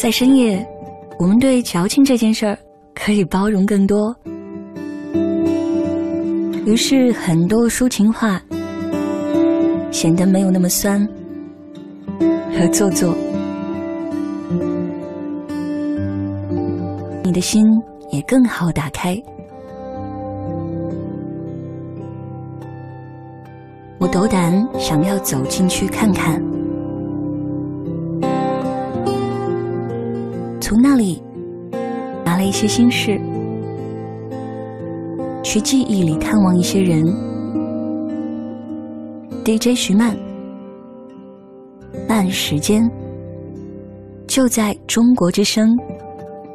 [0.00, 0.66] 在深夜，
[1.18, 2.56] 我们对矫情这件事儿
[2.94, 4.16] 可以包容更多。
[6.64, 8.40] 于是，很多抒情话
[9.90, 11.06] 显得没有那么酸
[12.18, 13.14] 和做作，
[17.22, 17.66] 你的心
[18.10, 19.22] 也更好打开。
[23.98, 26.42] 我斗胆想要走进去看看，
[30.70, 31.20] 从那里
[32.24, 33.20] 拿了一些心事，
[35.42, 37.04] 去记忆里探望一些人。
[39.44, 40.16] DJ 徐曼，
[42.08, 42.88] 慢时间
[44.28, 45.76] 就在中国之声，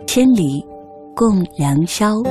[0.08, 0.66] 千里
[1.14, 2.24] 共良宵。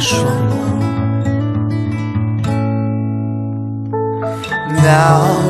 [0.00, 0.58] 双眸。
[4.82, 5.47] Now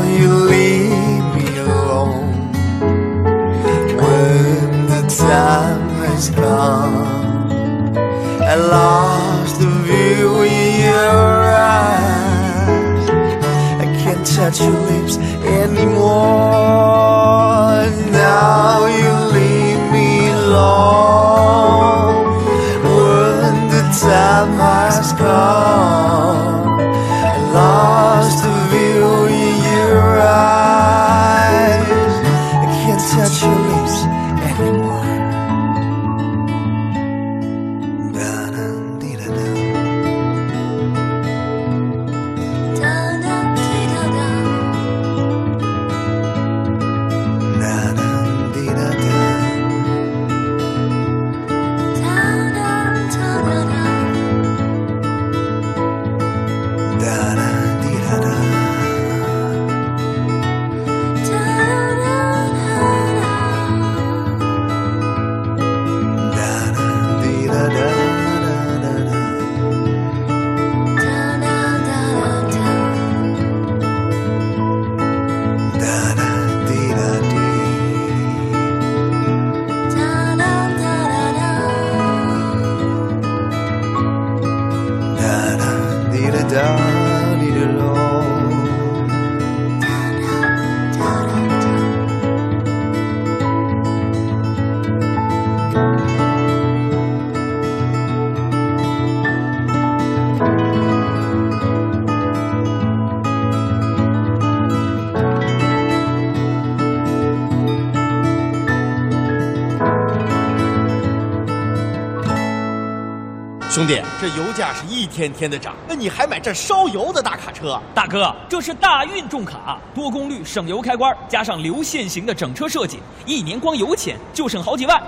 [115.29, 117.79] 天天的涨，那你还买这烧油的大卡车？
[117.95, 125.03] 大哥，这是大运重卡，多功率省油开关，加上流线型的整车设计，一年光油钱就省好几万。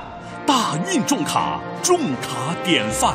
[0.47, 3.15] 大运重卡，重卡典范。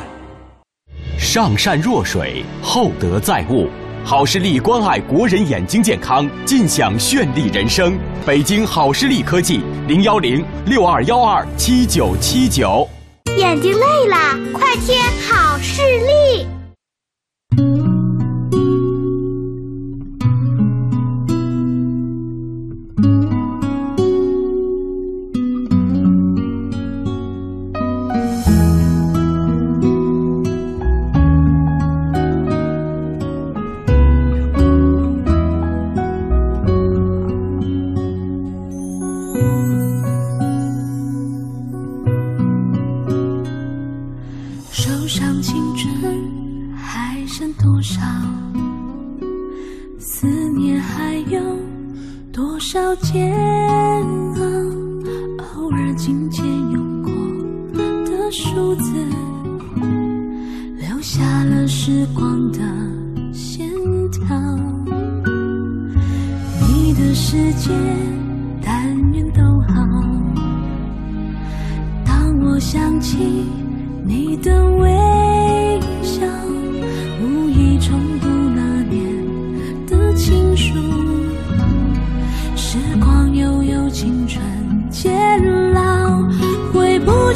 [1.18, 3.68] 上善若水，厚德载物。
[4.04, 7.98] 好视力关爱国人眼睛健康，尽享绚丽人生。
[8.24, 12.88] 北京好视力科技零幺零六二幺二七九七九。
[13.36, 14.16] 眼睛累了，
[14.52, 14.96] 快贴
[15.28, 16.25] 好视力。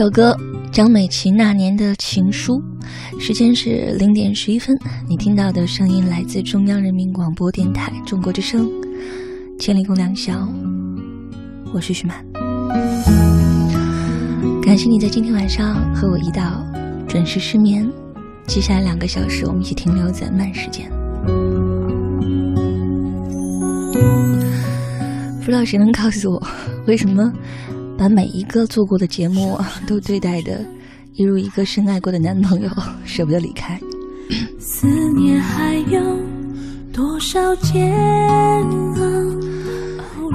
[0.00, 0.34] 首歌，
[0.72, 2.58] 张美琪那年的情书，
[3.18, 4.74] 时间是零点十一分，
[5.06, 8.66] 你听到的声音来自中央人民广播电台中国之声，
[9.58, 10.48] 千里共良宵，
[11.74, 12.16] 我是徐曼。
[14.62, 16.64] 感谢你在今天晚上和我一道
[17.06, 17.86] 准时失眠，
[18.46, 20.90] 接下来两个小时我们一起停留在慢时间。
[25.40, 26.42] 不知道谁能告诉我，
[26.86, 27.30] 为什么
[28.00, 30.64] 把每一个做过的节目 都对待的
[31.16, 32.70] 一如一个深爱过的男朋友，
[33.04, 33.78] 舍不得离开？
[34.58, 36.00] 思念还有
[36.94, 38.96] 多少煎熬？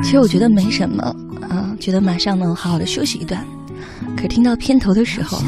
[0.03, 1.01] 其实我觉得没什么，
[1.49, 3.43] 啊，觉得马上能好好的休息一段。
[4.15, 5.41] 可听到片头的时候，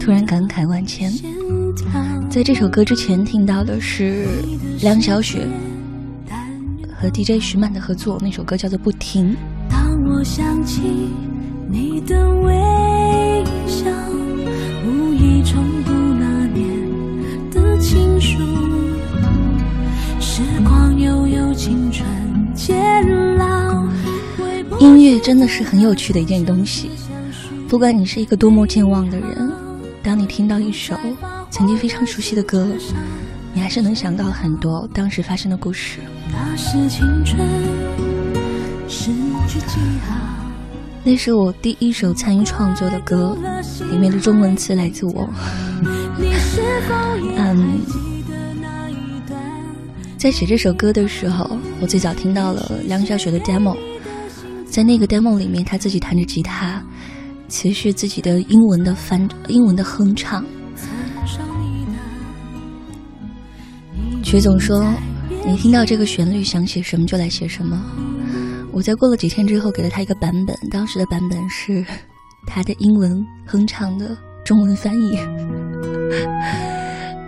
[0.00, 1.12] 突然感慨万千。
[2.30, 4.26] 在这首歌之前听到的是
[4.80, 5.46] 梁晓雪
[6.98, 9.32] 和 DJ 徐曼的合作，那首歌叫做《不停》。
[9.94, 10.82] 当我想起
[11.68, 13.88] 你的微笑，
[14.84, 16.68] 无意重读那年
[17.48, 18.40] 的情书。
[20.18, 22.04] 时光悠悠，青春
[22.56, 22.76] 渐
[23.36, 23.86] 老。
[24.80, 26.90] 音乐真的是很有趣的一件东西。
[27.68, 29.52] 不管你是一个多么健忘的人，
[30.02, 30.96] 当你听到一首
[31.50, 32.66] 曾经非常熟悉的歌，
[33.52, 36.00] 你还是能想到很多当时发生的故事。
[36.32, 37.38] 那是青春。
[41.02, 43.36] 那是我第一首参与创作的歌，
[43.90, 45.28] 里面的中文词来自我。
[47.36, 47.80] 嗯，
[50.16, 53.76] 在写这首歌的时候，我最早听到了梁晓雪的 demo，
[54.66, 56.82] 在那个 demo 里面，她自己弹着吉他。
[57.46, 60.42] 其实自己的英文的翻英文的哼唱，
[64.22, 64.82] 曲总说
[65.46, 67.84] ：“你听到这个旋律想写什么就来写什么。”
[68.74, 71.86] 我在过了几天之后给了他一个版本，当时的版本是
[72.44, 75.16] 他的英文哼唱的中文翻译。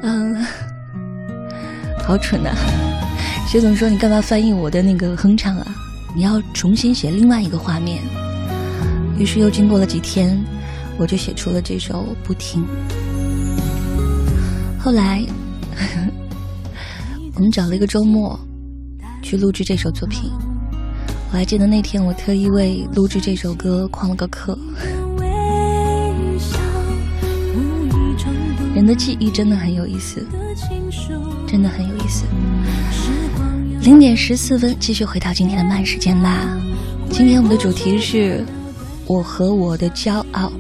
[0.03, 0.45] 嗯，
[2.05, 2.51] 好蠢呐！
[3.47, 5.67] 薛总说：“你干嘛翻译我的那个哼唱啊？
[6.17, 8.03] 你要重新写另外一个画面。”
[9.17, 10.37] 于是又经过了几天，
[10.99, 12.65] 我就写出了这首《不停》。
[14.81, 15.25] 后来，
[17.37, 18.37] 我们找了一个周末
[19.23, 20.29] 去录制这首作品。
[21.31, 24.59] 我还记得那天，我特意为录制这首歌旷了个课。
[28.75, 30.27] 人的记忆真的很有意思，
[31.47, 32.25] 真的很有意思。
[33.83, 36.49] 零点十四分，继续回到今天的慢时间吧。
[37.11, 38.45] 今天我们的主题是。
[39.09, 40.53] 我和我的骄傲。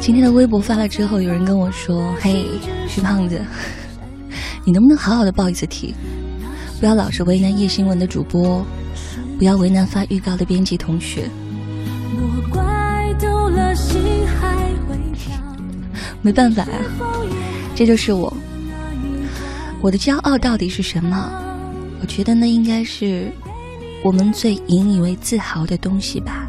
[0.00, 2.46] 今天的微博发了之后，有人跟我说：“嘿，
[2.88, 3.40] 徐胖子，
[4.64, 5.94] 你能不能好好的报一次题？
[6.82, 8.66] 不要老是为难夜新闻的主播，
[9.38, 11.30] 不要为难发预告的编辑同学。”
[16.22, 16.70] 没办法呀，
[17.76, 18.36] 这就是我。
[19.80, 21.30] 我的骄傲到底是什么？
[22.00, 23.30] 我觉得那应该是。
[24.02, 26.48] 我们最引以为自豪的东西吧。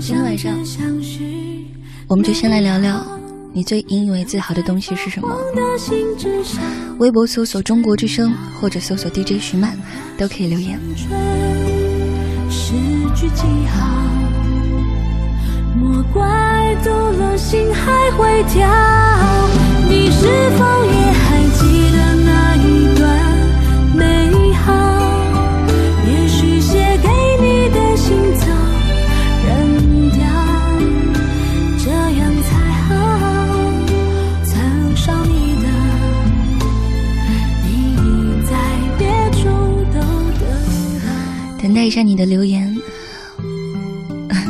[0.00, 0.52] 今天晚上，
[2.08, 3.06] 我们就先来聊聊。
[3.52, 5.28] 你最引以为自豪的东西是什么？
[6.98, 9.78] 微博搜索“中国之声”或者搜索 “DJ 徐曼”，
[10.18, 10.80] 都可以留言。
[12.50, 12.72] 失
[13.14, 13.86] 去记号，
[15.76, 18.68] 莫怪读了心还会跳。
[19.88, 20.26] 你是
[20.58, 21.62] 否也还记
[21.92, 23.06] 得那一段
[41.94, 42.04] 看。
[42.04, 42.76] 你的留言。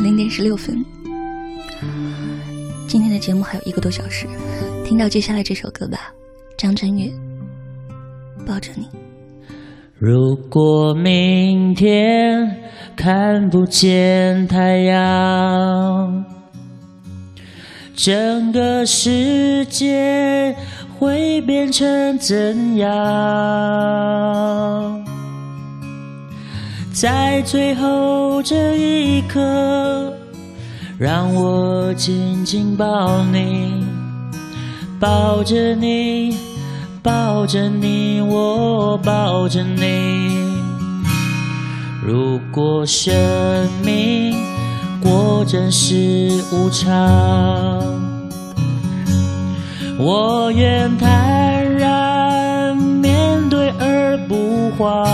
[0.01, 0.83] 零点十六分，
[2.87, 4.27] 今天的节目还有一个多小时，
[4.83, 6.11] 听到接下来这首歌吧，
[6.57, 7.11] 张震岳，
[8.45, 8.87] 抱着你。
[9.97, 12.55] 如果明天
[12.95, 16.25] 看不见太阳，
[17.95, 20.55] 整个世界
[20.99, 22.91] 会变成怎样？
[26.95, 30.13] 在最后这一刻，
[30.97, 33.85] 让我紧紧抱你，
[34.97, 36.37] 抱着你，
[37.03, 40.39] 抱着你，我抱着你。
[42.01, 43.13] 如果生
[43.83, 44.33] 命
[45.03, 47.83] 果真是无常。
[49.97, 55.05] 我愿坦然面对而不慌，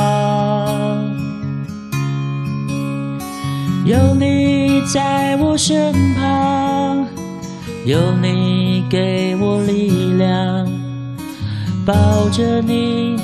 [3.85, 7.07] 有你在我身旁，
[7.85, 10.67] 有你给我力量，
[11.85, 13.19] 抱着你。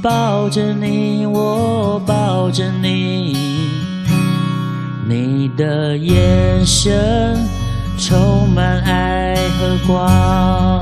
[0.00, 3.36] 抱着你，我抱着你，
[5.08, 7.36] 你的眼神
[7.98, 10.80] 充满爱和光，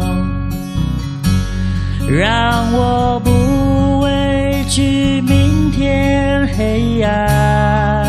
[2.07, 8.06] 让我不畏惧明天黑暗，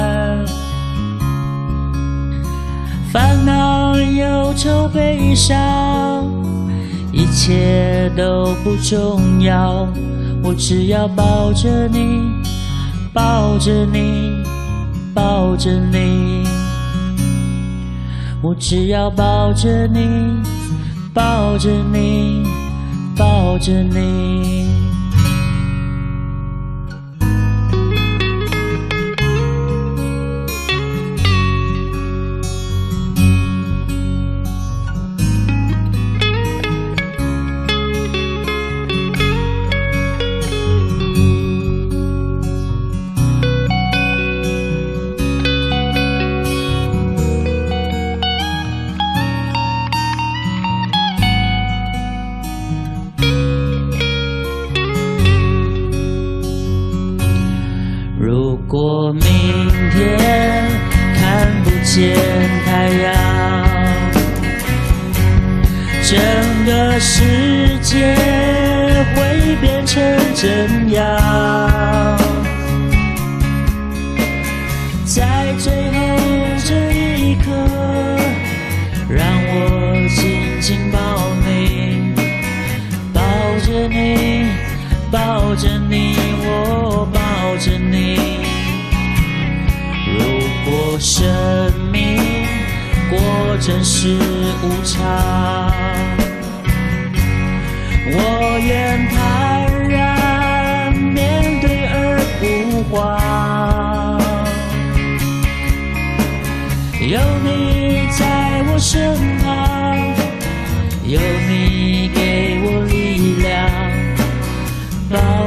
[3.17, 6.23] 烦恼、忧愁、悲伤，
[7.11, 9.87] 一切都不重要。
[10.43, 12.21] 我只要抱着你，
[13.11, 14.43] 抱着你，
[15.15, 16.47] 抱着你。
[18.43, 20.07] 我只要抱着你，
[21.11, 22.43] 抱着你，
[23.17, 24.56] 抱着你。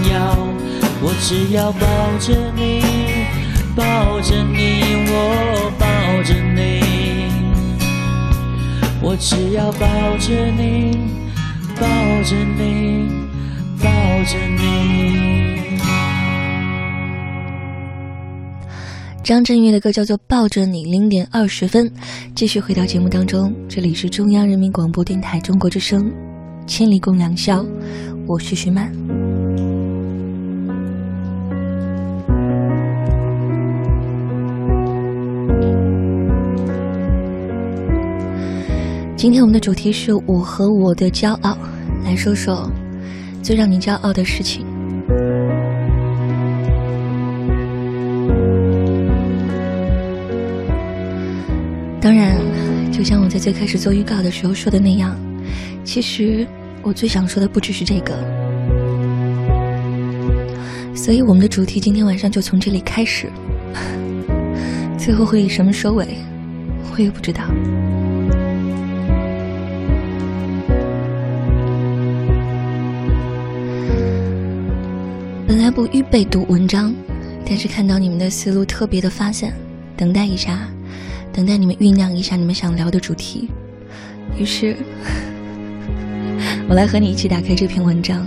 [1.23, 1.79] 只要抱
[2.19, 2.81] 着你，
[3.75, 5.85] 抱着你，我抱
[6.23, 6.81] 着你。
[9.03, 10.97] 我只要抱着你，
[11.79, 11.85] 抱
[12.23, 13.07] 着你，
[13.81, 13.89] 抱
[14.25, 15.79] 着你。
[19.23, 21.89] 张震岳的歌叫做《抱着你》，零点二十分，
[22.35, 23.53] 继续回到节目当中。
[23.69, 26.11] 这里是中央人民广播电台中国之声，
[26.65, 27.63] 千里共良宵，
[28.27, 28.91] 我是徐曼。
[39.21, 41.55] 今天我们的主题是我和我的骄傲，
[42.03, 42.67] 来说说
[43.43, 44.65] 最让你骄傲的事情。
[52.01, 52.35] 当然，
[52.91, 55.15] 就像我在最开始做预告的时候说的那样，
[55.83, 56.47] 其实
[56.81, 58.15] 我最想说的不只是这个。
[60.95, 63.29] 所以我们的主题今天晚上就从这里开始，
[64.97, 66.07] 最后会以什么收尾，
[66.91, 67.43] 我也不知道。
[75.51, 76.95] 本来不预备读文章，
[77.45, 79.51] 但是看到你们的思路特别的发散，
[79.97, 80.65] 等待一下，
[81.33, 83.49] 等待你们酝酿一下你们想聊的主题。
[84.37, 84.77] 于是，
[86.69, 88.25] 我来和你一起打开这篇文章。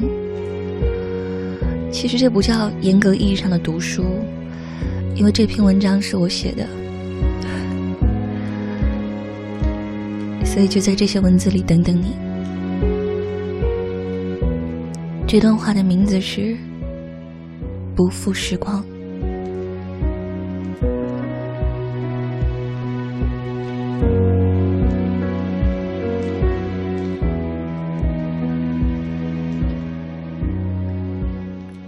[1.91, 4.05] 其实这不叫严格意义上的读书，
[5.17, 6.67] 因为这篇文章是我写的，
[10.45, 12.17] 所以就在这些文字里等等你。
[15.27, 16.55] 这段话的名字是。
[17.95, 18.85] 不负时光。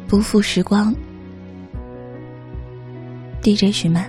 [0.06, 0.94] 不负时光
[3.42, 4.08] ，DJ 徐曼。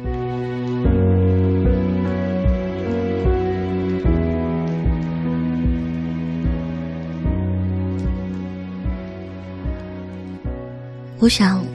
[11.19, 11.65] 我想，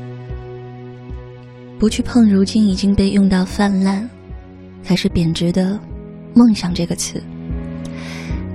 [1.82, 4.08] 不去碰如今已经被用到泛滥，
[4.84, 5.76] 还是贬值的
[6.32, 7.20] “梦想”这个词，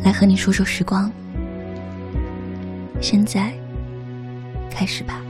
[0.02, 1.12] 来和你说说时光。
[3.02, 3.52] 现在，
[4.72, 5.22] 开始吧。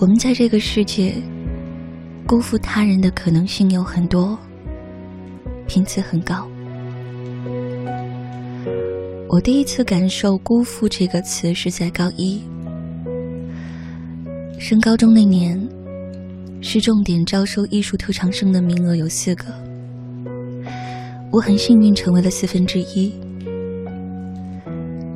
[0.00, 1.14] 我们在这个世界，
[2.26, 4.36] 辜负他人的可能性有很多，
[5.68, 6.48] 频次很高。
[9.28, 12.42] 我第一次感受“辜负”这个词是在高一，
[14.58, 15.56] 升高中那年，
[16.60, 19.46] 市重点招收艺术特长生的名额有四个，
[21.30, 23.14] 我很幸运成为了四分之一。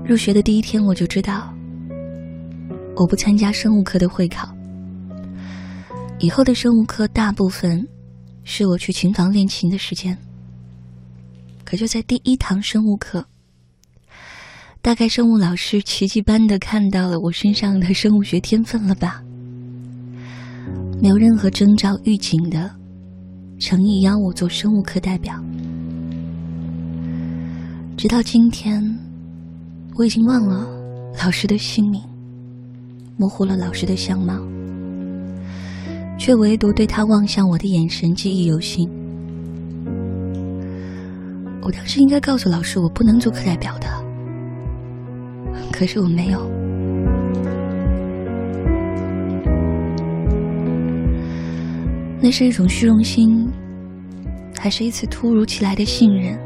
[0.06, 1.52] 入学的第一天，我就知道，
[2.96, 4.48] 我不参加生物课的会考，
[6.20, 7.86] 以后的生物课大部分
[8.44, 10.16] 是我去琴房练琴的时间。
[11.64, 13.26] 可就在第一堂生物课。
[14.80, 19.22] 大概生物老师奇迹般的看到了我身上的生物学天分了吧？
[21.00, 22.70] 没有任何征兆预警的，
[23.58, 25.34] 诚意邀我做生物课代表。
[27.96, 28.82] 直到今天，
[29.96, 30.66] 我已经忘了
[31.22, 32.00] 老师的姓名，
[33.16, 34.40] 模糊了老师的相貌，
[36.18, 38.88] 却唯独对他望向我的眼神记忆犹新。
[41.60, 43.86] 我当时应该告诉老师，我不能做课代表的。
[45.70, 46.40] 可是我没有，
[52.22, 53.50] 那是一种虚荣心，
[54.56, 56.38] 还是一次突如其来的信任，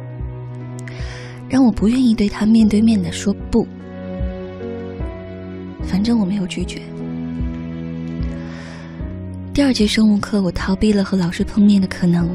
[1.51, 3.69] 让我不愿意对他面对面的说不。
[5.83, 6.81] 反正我没有拒绝。
[9.53, 12.27] 第二节生物课，我逃避了和老师碰面的可能，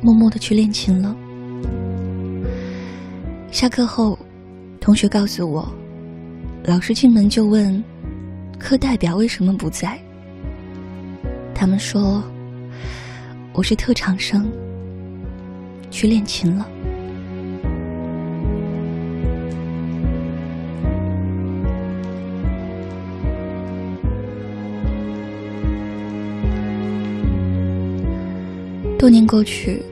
[0.00, 1.14] 默默的去练琴了。
[3.50, 4.18] 下课后。
[4.80, 5.70] 同学告诉我，
[6.64, 7.84] 老师进门就问
[8.58, 10.00] ：“课代表为什么不在？”
[11.60, 12.24] 他们说
[13.52, 14.50] ：“我是特长生，
[15.90, 16.66] 去练琴了。”
[28.98, 29.82] 多年过去，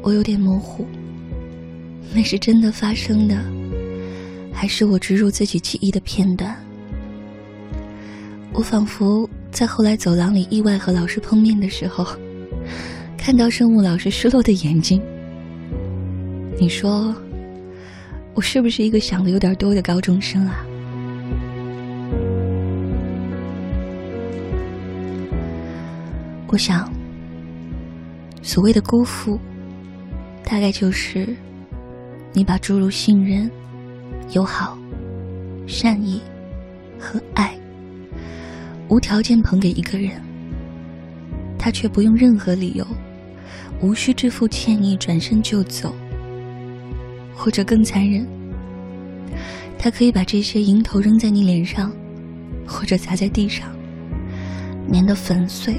[0.00, 0.86] 我有点模糊，
[2.14, 3.36] 那是真的发生的。
[4.54, 6.56] 还是我植入自己记忆的片段。
[8.54, 12.06] 我仿佛在后来走廊里意外和老师碰面的时候，
[13.18, 15.02] 看到生物老师失落的眼睛。
[16.58, 17.14] 你说，
[18.34, 20.64] 我是不是一个想的有点多的高中生啊？
[26.46, 26.90] 我想，
[28.42, 29.38] 所谓的辜负，
[30.44, 31.36] 大概就是
[32.32, 33.50] 你把诸如信任。
[34.32, 34.76] 友好、
[35.66, 36.20] 善意
[36.98, 37.58] 和爱，
[38.88, 40.12] 无条件捧给一个人，
[41.58, 42.86] 他却不用任何理由，
[43.80, 45.94] 无需支付歉意，转身就走。
[47.34, 48.26] 或者更残忍，
[49.78, 51.92] 他可以把这些蝇头扔在你脸上，
[52.66, 53.68] 或者砸在地上，
[54.88, 55.76] 碾得粉碎。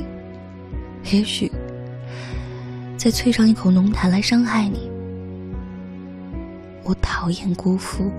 [1.11, 1.51] 也许
[2.95, 4.89] 再啐上一口浓痰来伤害你。
[6.83, 8.11] 我讨厌辜负。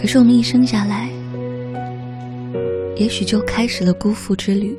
[0.00, 1.10] 可是我们一生下来，
[2.96, 4.74] 也许就开始了辜负之旅。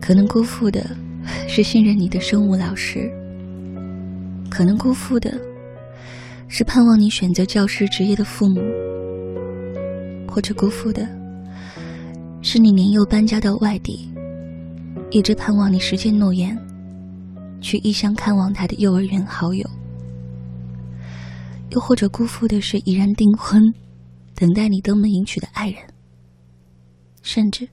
[0.00, 0.84] 可能辜负的
[1.46, 3.08] 是信任你的生物老师，
[4.50, 5.32] 可能辜负的
[6.48, 8.60] 是盼望你选择教师职业的父母，
[10.26, 11.06] 或者辜负的
[12.42, 14.10] 是你年幼搬家到外地，
[15.12, 16.58] 一直盼望你实践诺言，
[17.60, 19.64] 去异乡看望他的幼儿园好友。
[21.72, 23.62] 又或者辜负的是已然订婚、
[24.34, 25.80] 等待你登门迎娶的爱人，
[27.22, 27.66] 甚至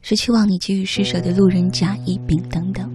[0.00, 2.90] 是期望你给予施舍的路人甲、乙、丙等等，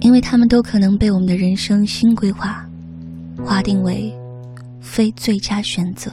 [0.00, 2.68] 因为他们都可能被我们的人生新规划
[3.44, 4.12] 划定为
[4.80, 6.12] 非最佳选择。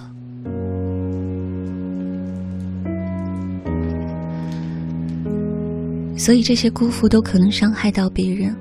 [6.15, 8.55] 所以这些辜负都可能伤害到别人。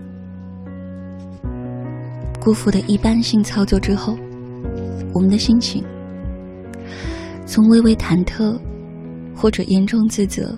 [2.40, 4.18] 辜负的一般性操作之后，
[5.14, 5.82] 我们的心情
[7.46, 8.58] 从微微忐忑
[9.34, 10.54] 或者严重自责，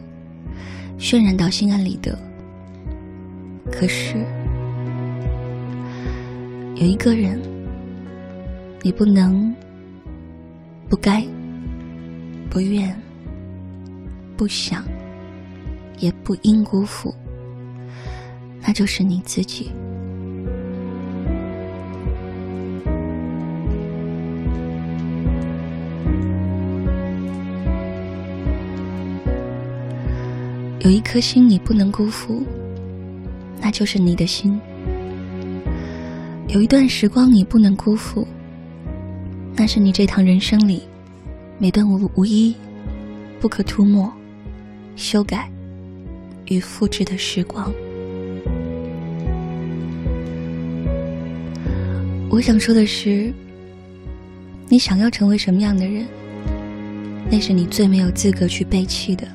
[0.98, 2.18] 渲染到心安理得。
[3.70, 4.16] 可是，
[6.76, 7.40] 有一个人，
[8.82, 9.54] 你不能、
[10.88, 11.22] 不该、
[12.48, 12.96] 不愿、
[14.36, 14.82] 不想，
[15.98, 17.14] 也不应辜负，
[18.60, 19.70] 那就是你自己。
[30.80, 32.44] 有一颗心你不能辜负，
[33.60, 34.56] 那就是你的心；
[36.46, 38.24] 有一段时光你不能辜负，
[39.56, 40.82] 那是你这趟人生里
[41.58, 42.54] 每段无无一
[43.40, 44.12] 不可涂抹、
[44.94, 45.50] 修改
[46.48, 47.72] 与复制的时光。
[52.28, 53.32] 我想说的是，
[54.68, 56.06] 你想要成为什么样的人，
[57.30, 59.26] 那是你最没有资格去背弃的。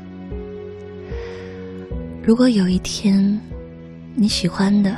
[2.23, 3.39] 如果有一天，
[4.13, 4.95] 你喜欢的、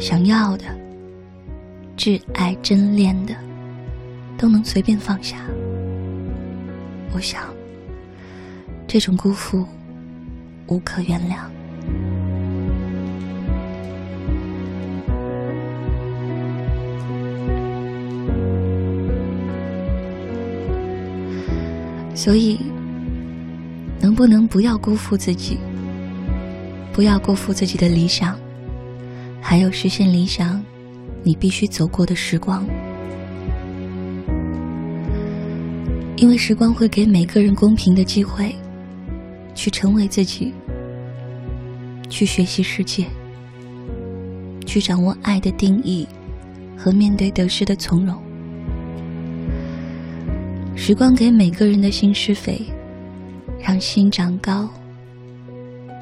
[0.00, 0.64] 想要的、
[1.96, 3.34] 挚爱、真恋的，
[4.36, 5.36] 都能随便放下，
[7.12, 7.44] 我想，
[8.88, 9.64] 这种辜负
[10.68, 11.36] 无可原谅。
[22.14, 22.58] 所以，
[24.00, 25.58] 能不能不要辜负自己？
[26.92, 28.36] 不要辜负自己的理想，
[29.40, 30.60] 还有实现理想，
[31.22, 32.66] 你必须走过的时光。
[36.16, 38.52] 因为时光会给每个人公平的机会，
[39.58, 40.54] 去成为自己，
[42.08, 43.06] 去学习世界，
[44.64, 46.06] 去掌握爱的定义
[46.76, 48.22] 和面对得失的从容。
[50.76, 52.66] 时光给每个人的心施肥，
[53.58, 54.70] 让心长高、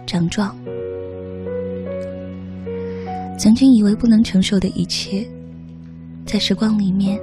[0.07, 0.55] 长壮。
[3.39, 5.27] 曾经以为不能承受的一切，
[6.27, 7.19] 在时光里面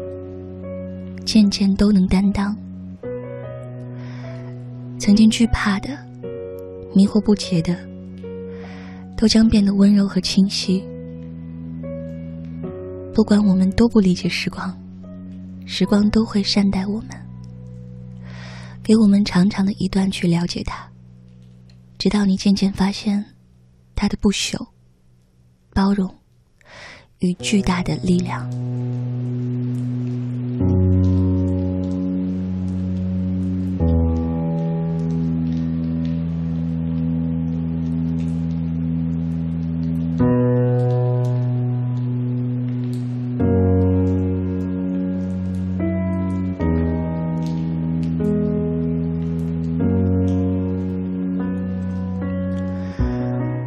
[1.24, 2.58] 渐渐都能担当。
[4.98, 5.90] 曾经惧怕的、
[6.96, 7.78] 迷惑不解的，
[9.18, 10.84] 都将变得温柔和清晰。
[13.14, 14.78] 不管我们多不理解时光，
[15.66, 17.10] 时光都会善待我们，
[18.84, 20.90] 给我们长长的一段去了解它，
[21.98, 23.24] 直到你渐渐发现
[23.96, 24.58] 它的不朽。
[25.76, 26.08] 包容
[27.18, 28.48] 与巨大的力量。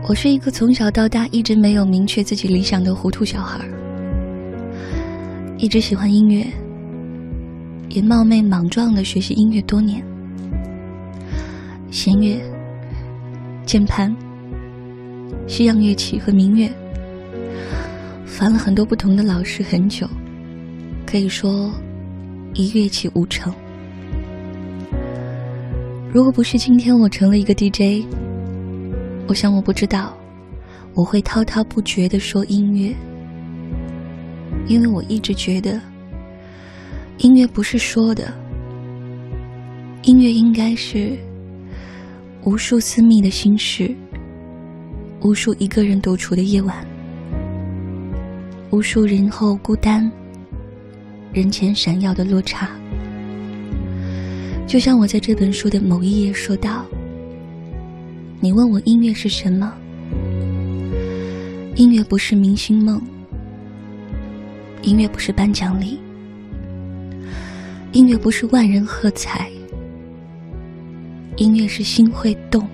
[0.09, 3.59] 我是一个从小到大一直没有明确自己理想的糊涂小孩
[5.59, 6.47] 一直喜欢音乐，
[7.89, 10.01] 也冒昧莽撞的学习音乐多年，
[11.91, 12.39] 弦乐、
[13.65, 14.15] 键盘、
[15.49, 16.71] 西洋乐器和民乐，
[18.27, 20.07] 烦了很多不同的老师很久，
[21.05, 21.73] 可以说
[22.55, 23.53] 一乐器无成。
[26.13, 28.07] 如果不是今天我成了一个 DJ。
[29.29, 30.17] 我想，我不知道，
[30.95, 32.95] 我会滔滔不绝的说音乐，
[34.69, 35.81] 因为我一直觉得，
[37.19, 38.33] 音乐不是说的，
[40.03, 41.19] 音乐应该是
[42.45, 43.93] 无数私密的心事，
[45.23, 46.87] 无数一个人独处的夜晚，
[48.71, 50.09] 无数人后孤单，
[51.33, 52.71] 人前闪耀的落差，
[54.69, 56.87] 就像我在这本书的某一页说到。
[58.39, 59.73] 你问我音乐是什么？
[61.75, 63.01] 音乐不是明星梦，
[64.83, 65.99] 音乐不是颁奖礼，
[67.93, 69.51] 音乐不是万人喝彩，
[71.37, 72.69] 音乐是心会动。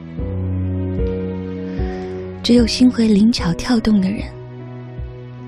[2.42, 4.22] 只有心会灵巧跳动的人，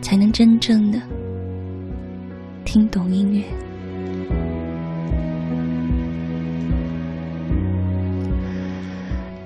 [0.00, 1.02] 才能真正的
[2.64, 3.42] 听懂音乐。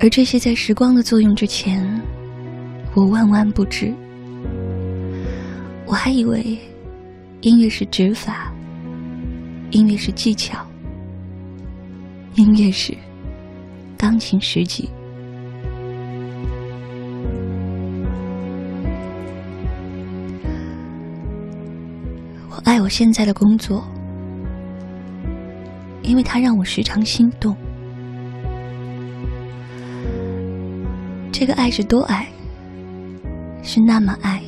[0.00, 1.84] 而这些在时光的作用之前，
[2.94, 3.92] 我万万不知。
[5.84, 6.56] 我还以为
[7.40, 8.52] 音乐是指法，
[9.72, 10.64] 音乐是技巧，
[12.36, 12.96] 音乐是
[13.96, 14.88] 钢琴十级。
[22.48, 23.84] 我爱我现在的工作，
[26.02, 27.56] 因为它让我时常心动。
[31.38, 32.26] 这个爱是多爱，
[33.62, 34.42] 是那么爱，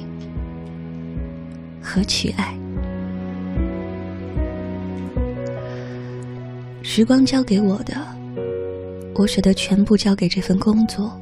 [1.80, 2.52] 何其爱！
[6.82, 7.94] 时光交给我的，
[9.14, 11.16] 我舍得全部交给这份工作。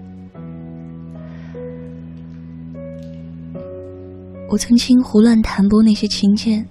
[4.49, 6.67] 我曾经胡乱弹拨那些琴键，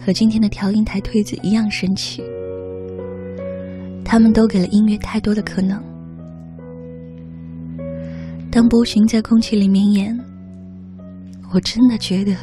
[0.00, 2.22] 和今天的调音台推子一样神奇。
[4.02, 5.91] 他们都给了音乐太多的可能。
[8.52, 10.14] 当波形在空气里绵延，
[11.54, 12.36] 我真的觉得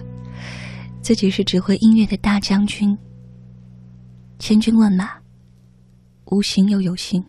[1.03, 2.97] 自己是指挥音乐的大将军，
[4.39, 5.07] 千军万马，
[6.31, 7.23] 无形又有形。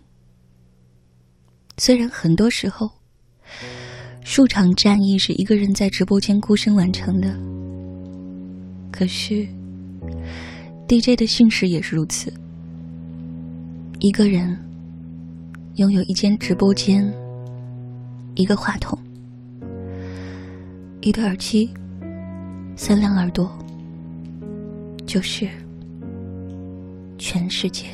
[1.77, 2.91] 虽然很多时候。
[4.23, 7.37] 数场战役是一个人在直播间孤身完成的，
[8.93, 9.45] 可是
[10.87, 12.33] DJ 的姓氏也是如此。
[13.99, 14.57] 一个人
[15.77, 17.13] 拥有一间直播间，
[18.35, 18.99] 一个话筒，
[21.01, 21.71] 一对耳机，
[22.75, 23.51] 三辆耳朵，
[25.05, 25.47] 就是
[27.19, 27.87] 全世界。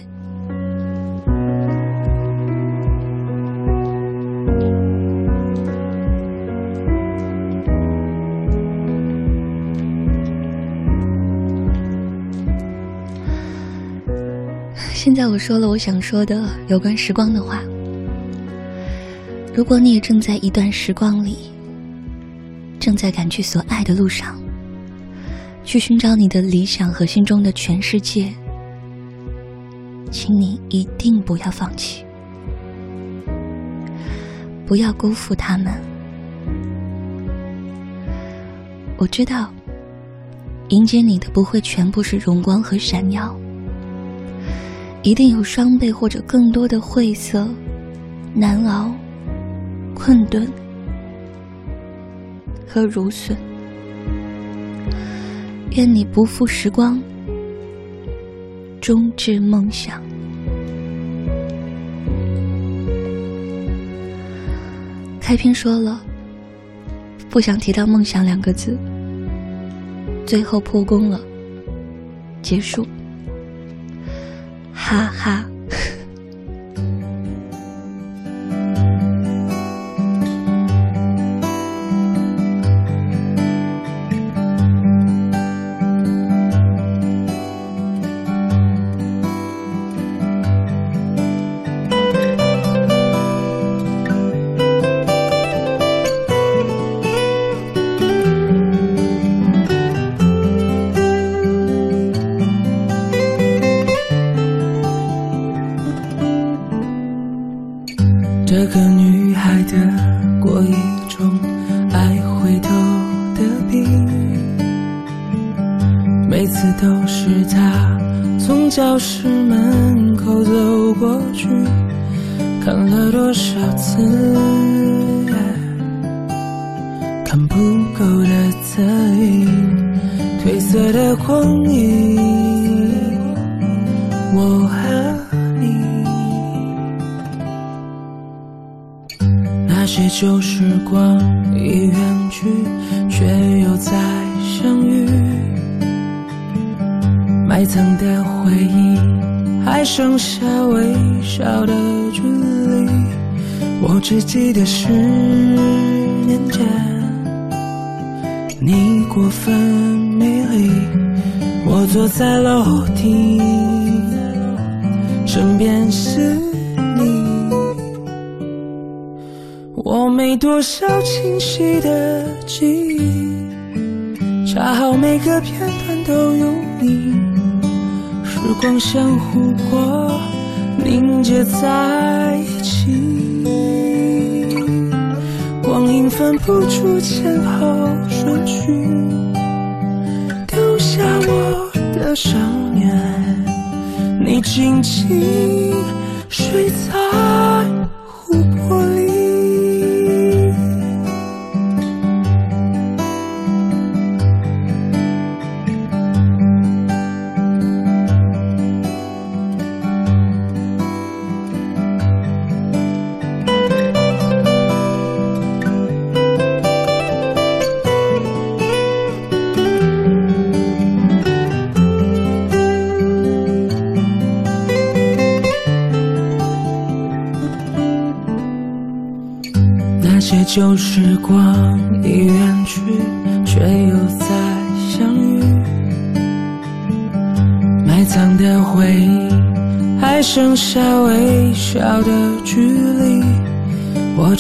[14.93, 17.61] 现在我说了我想说的有关时光的话。
[19.57, 21.51] 如果你也正在一段时光里，
[22.79, 24.39] 正在赶去所爱的路上，
[25.65, 28.31] 去寻找你的理想和心中的全世界，
[30.11, 32.05] 请你一定不要放弃，
[34.67, 35.73] 不要辜负他们。
[38.99, 39.51] 我知道，
[40.69, 43.35] 迎接你的不会全部是荣光和闪耀。
[45.03, 47.49] 一定有双倍或者更多的晦涩、
[48.35, 48.93] 难熬、
[49.97, 50.47] 困顿
[52.69, 53.35] 和如损。
[55.71, 57.03] 愿你不负时光，
[58.79, 60.03] 终至梦想。
[65.19, 66.01] 开篇说了，
[67.31, 68.79] 不想提到梦想两个字，
[70.27, 71.19] 最后破功了，
[72.43, 72.87] 结束。
[74.73, 75.45] 哈哈。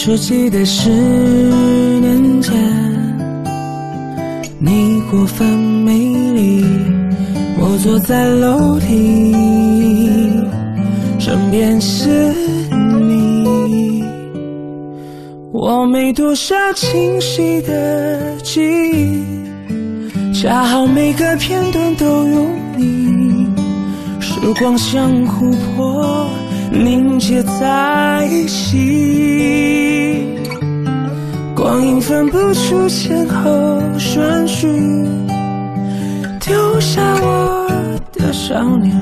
[0.06, 2.54] 只记得十年前，
[4.60, 5.98] 你过分美
[6.32, 6.64] 丽，
[7.58, 9.34] 我坐在楼梯，
[11.18, 12.32] 身边是
[12.70, 14.04] 你，
[15.50, 19.24] 我没多少清晰的记忆，
[20.32, 22.46] 恰好每个片段都有
[22.76, 23.48] 你，
[24.20, 25.95] 时光像琥珀。
[27.26, 30.24] 结在一起。
[31.56, 34.68] 光阴分不出先后顺序，
[36.40, 37.66] 丢下我
[38.12, 38.94] 的少年，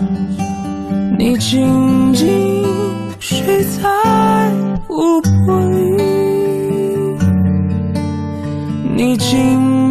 [1.18, 2.64] 你静静
[3.20, 3.90] 睡在
[4.88, 6.02] 湖泊里，
[8.96, 9.83] 你静。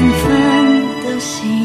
[0.00, 1.59] 平凡的心。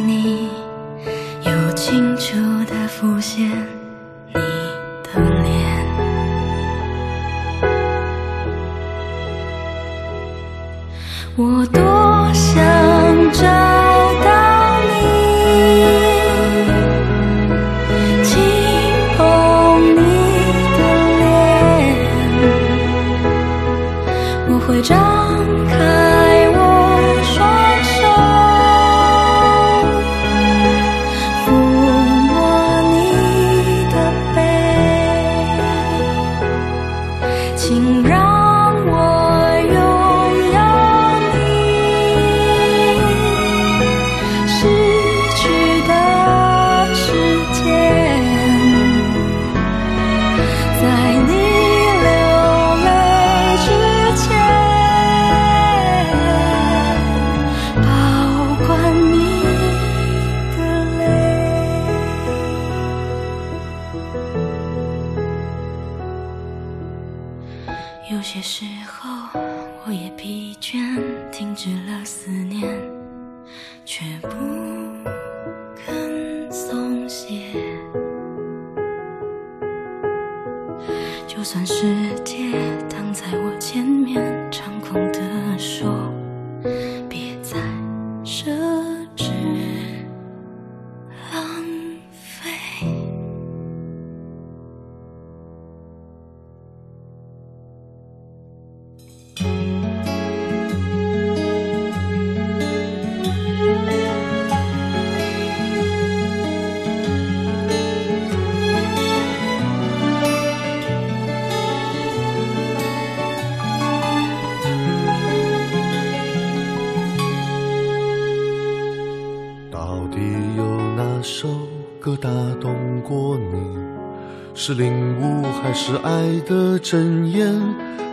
[126.45, 127.53] 的真言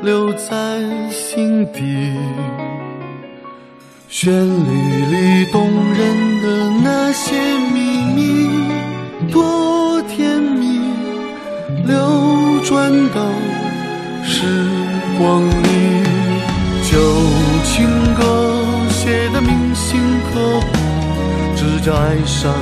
[0.03, 0.81] 留在
[1.11, 2.17] 心底。
[4.09, 7.35] 旋律里动人的那些
[7.73, 8.49] 秘密
[9.31, 10.81] 多甜蜜
[11.87, 13.23] 流转到
[14.23, 14.45] 时
[15.19, 16.03] 光里
[16.91, 16.99] 旧
[17.65, 20.01] 情歌写的铭心
[20.33, 20.79] 刻骨
[21.57, 22.53] 只叫爱上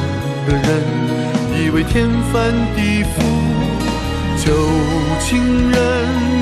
[0.47, 3.40] 的人以为天翻地覆。
[4.51, 4.57] 有
[5.21, 5.79] 情人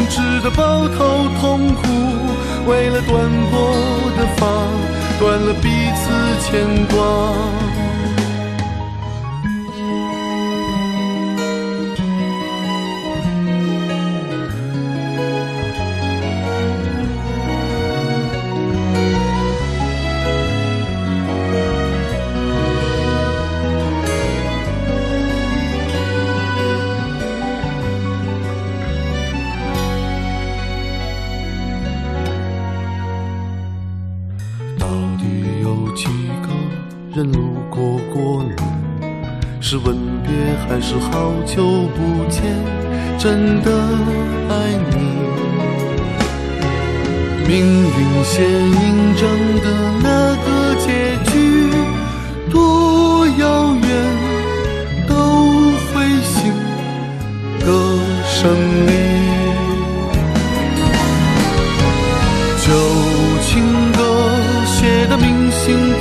[0.09, 1.83] 只得抱头痛哭，
[2.67, 3.75] 为了断过
[4.17, 4.47] 的发，
[5.21, 6.11] 断了彼此
[6.43, 7.68] 牵挂。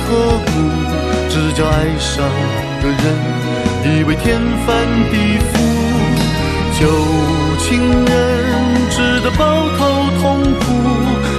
[0.08, 0.50] 心刻骨，
[1.28, 2.24] 只叫爱上
[2.80, 3.04] 的人
[3.84, 5.52] 以为天翻地覆。
[6.80, 6.88] 旧
[7.58, 7.68] 情
[8.06, 8.08] 人
[8.90, 9.80] 值得抱头
[10.18, 10.64] 痛哭，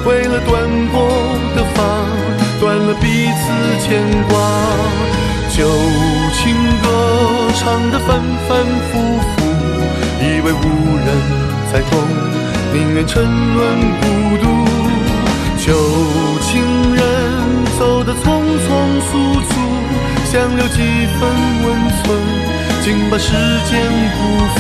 [0.08, 1.10] 为了断过
[1.56, 1.78] 的发，
[2.60, 3.44] 断了彼此
[3.82, 4.38] 牵挂。
[5.50, 5.66] 旧
[6.34, 6.54] 情
[6.84, 6.86] 歌
[7.56, 8.50] 唱得反反
[8.92, 9.36] 复复，
[10.22, 10.64] 以为无
[10.96, 11.08] 人
[11.74, 12.00] 在懂，
[12.72, 13.58] 宁愿沉沦
[14.00, 14.46] 孤独。
[15.58, 15.74] 旧
[20.32, 20.78] 想留几
[21.20, 21.22] 分
[21.66, 22.16] 温存，
[22.84, 23.34] 竟把时
[23.68, 23.82] 间
[24.14, 24.18] 辜
[24.54, 24.58] 负。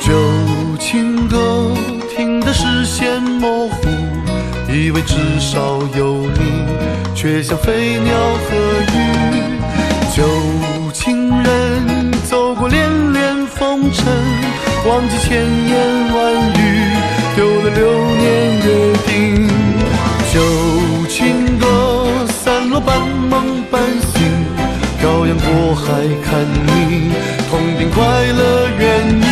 [0.00, 0.08] 旧
[0.78, 1.74] 情歌
[2.14, 3.88] 听得视线模糊，
[4.72, 6.64] 以为至少有你，
[7.12, 8.63] 却像飞鸟和
[14.86, 15.74] 忘记千言
[16.14, 16.62] 万语，
[17.34, 17.80] 丢了流
[18.16, 18.22] 年
[18.64, 18.68] 约
[19.06, 19.48] 定。
[20.30, 20.36] 旧
[21.08, 21.66] 情歌
[22.28, 23.80] 散落半梦半
[24.12, 24.44] 醒，
[25.00, 25.84] 漂洋过海
[26.22, 27.12] 看你，
[27.48, 28.82] 痛并快乐原
[29.22, 29.24] 意。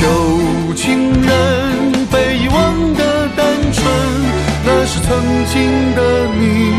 [0.00, 1.30] 旧情人
[2.10, 3.84] 被遗忘的单纯，
[4.66, 6.74] 那是曾经的你，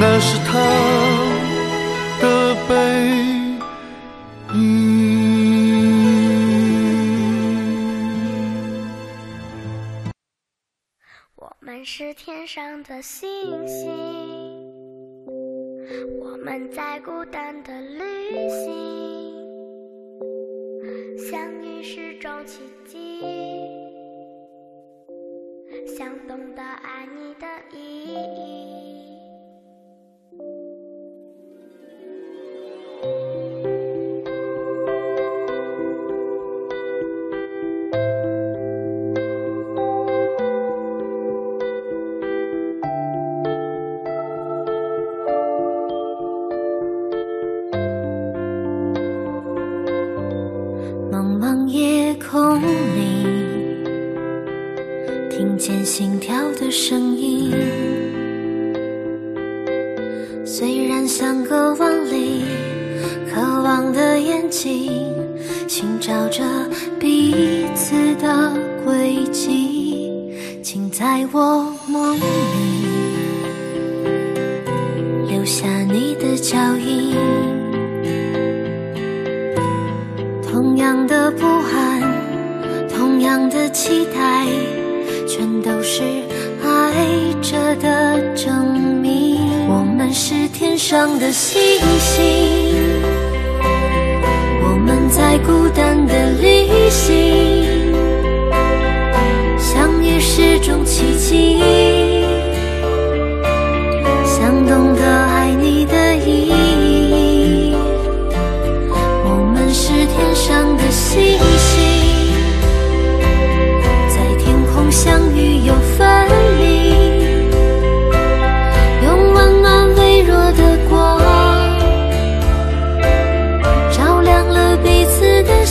[0.00, 0.58] 那是他
[12.82, 13.90] 的星星，
[16.20, 19.32] 我们在孤单的旅行，
[21.30, 23.22] 相遇是种奇迹，
[25.86, 28.85] 想懂得爱你的意义。
[56.66, 57.05] 的声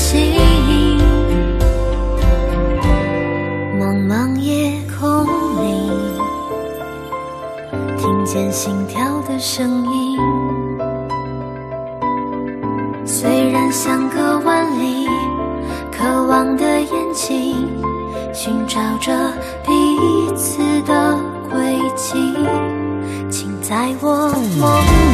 [0.07, 0.21] 星
[3.79, 5.89] 茫茫夜空里
[7.97, 10.19] 听见心跳的声音
[13.03, 15.07] 虽然相隔万里
[15.91, 17.67] 渴望的眼睛
[18.31, 19.11] 寻找着
[19.65, 21.17] 彼此的
[21.49, 22.35] 轨迹
[23.31, 24.29] 请在我
[24.59, 25.04] 梦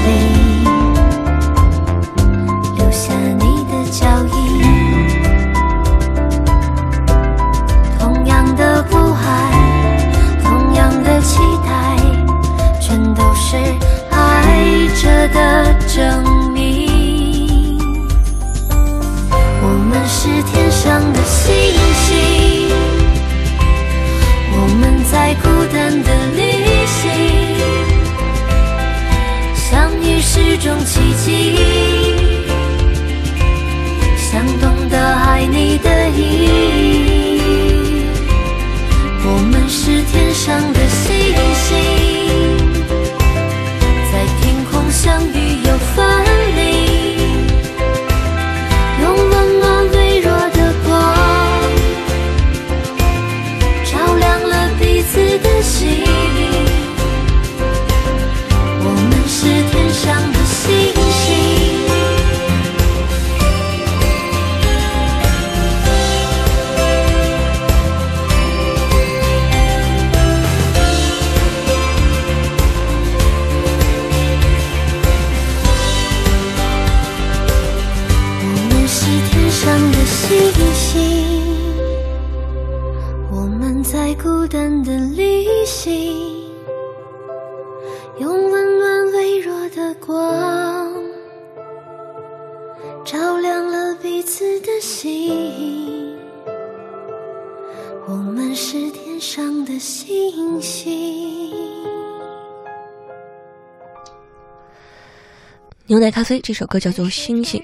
[106.41, 107.61] 这首歌叫做《星星》。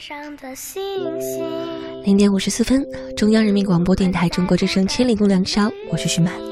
[2.03, 6.46] 零点五十四分，中央人民广播电台中国之声《千里共良宵》，我是徐满。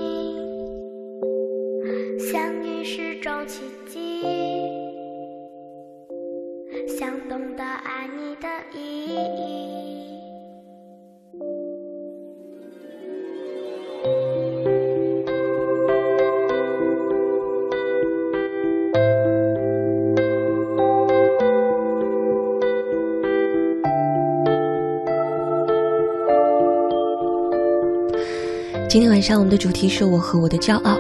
[29.16, 31.00] 晚上我们的主题是我和我的骄傲，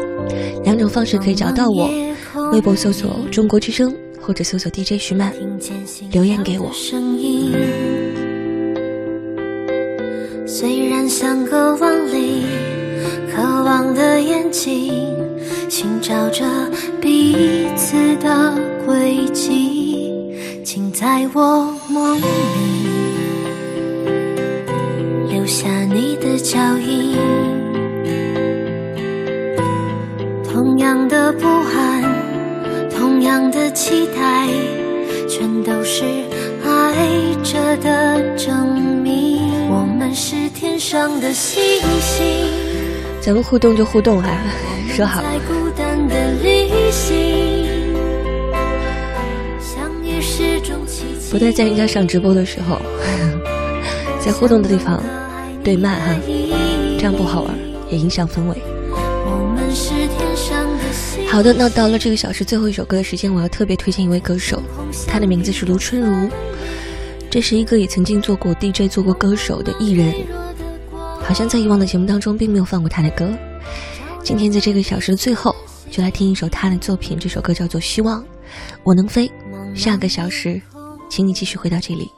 [0.63, 1.89] 两种方式可以找到我：
[2.53, 5.33] 微博搜索“中国之声”或者搜索 DJ 徐曼，
[6.13, 6.71] 留言给我。
[10.47, 12.43] 虽然相隔万里，
[13.35, 15.13] 渴望的眼睛
[15.67, 16.45] 寻找着
[17.01, 18.53] 彼此的
[43.21, 44.29] 咱们互动就互动哈、
[44.89, 45.27] 说好了。
[45.27, 47.65] 在孤单的旅行，
[49.59, 51.31] 相遇是种奇迹。
[51.31, 52.79] 不带在人家上直播的时候，
[54.23, 55.01] 在互动的地方
[55.63, 56.15] 对麦哈，
[56.97, 57.55] 这样不好玩，
[57.89, 58.55] 也影响氛围。
[58.91, 64.61] 我们是天上的星好的，那到了这个小时最后一首歌的时间，我要特别推荐一位歌手，
[65.07, 66.29] 他的名字是卢春如，
[67.29, 70.13] 这是一个也曾经做过 DJ、做过歌手的艺人，
[71.27, 73.35] 好像在以往的节目当中并没有放过他的歌。
[74.23, 75.55] 今天在这个小时的最后，
[75.89, 78.23] 就来听一首他的作品，这首歌叫做《希望
[78.83, 79.27] 我能飞》。
[79.75, 80.61] 下个小时，
[81.09, 82.09] 请你继续回到这里，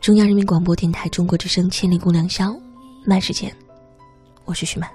[0.00, 2.48] 中央人民广播电台中国之声《千里共良宵》，
[3.06, 3.54] 慢时间，
[4.44, 4.90] 我是徐曼。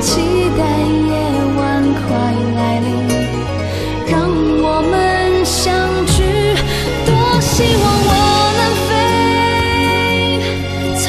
[0.00, 1.12] 期待夜
[1.56, 1.60] 晚
[1.92, 2.08] 快
[2.56, 2.88] 来临，
[4.08, 4.16] 让
[4.62, 5.60] 我们相
[6.06, 6.24] 聚。
[7.04, 7.08] 多
[7.42, 8.10] 希望我
[8.56, 8.90] 能飞，
[10.96, 11.04] 从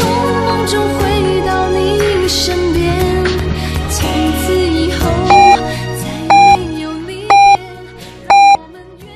[0.46, 1.02] 梦中回
[1.48, 2.80] 到你身边，
[3.90, 3.98] 从
[4.42, 5.00] 此以后。
[6.02, 7.32] 再没有离别，
[8.28, 8.30] 让
[8.60, 9.08] 我们远。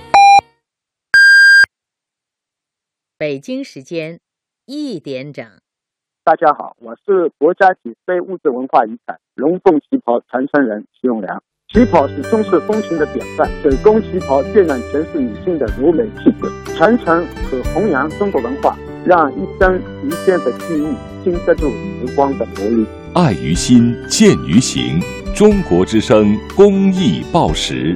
[3.17, 4.21] 北京时间
[4.67, 5.64] 一点整。
[6.25, 11.43] 大家好，我是国家级非物质文化遗产龙凤旗袍传承人徐永良。
[11.71, 22.87] 旗袍是中式风情的典范，手工旗袍渲染全是女性的柔美气质，传承和弘扬中国文化，让一生一世的记忆经得住时光的磨砺。
[23.13, 24.99] 爱于心，见于行。
[25.35, 27.95] 中国之声公益报时。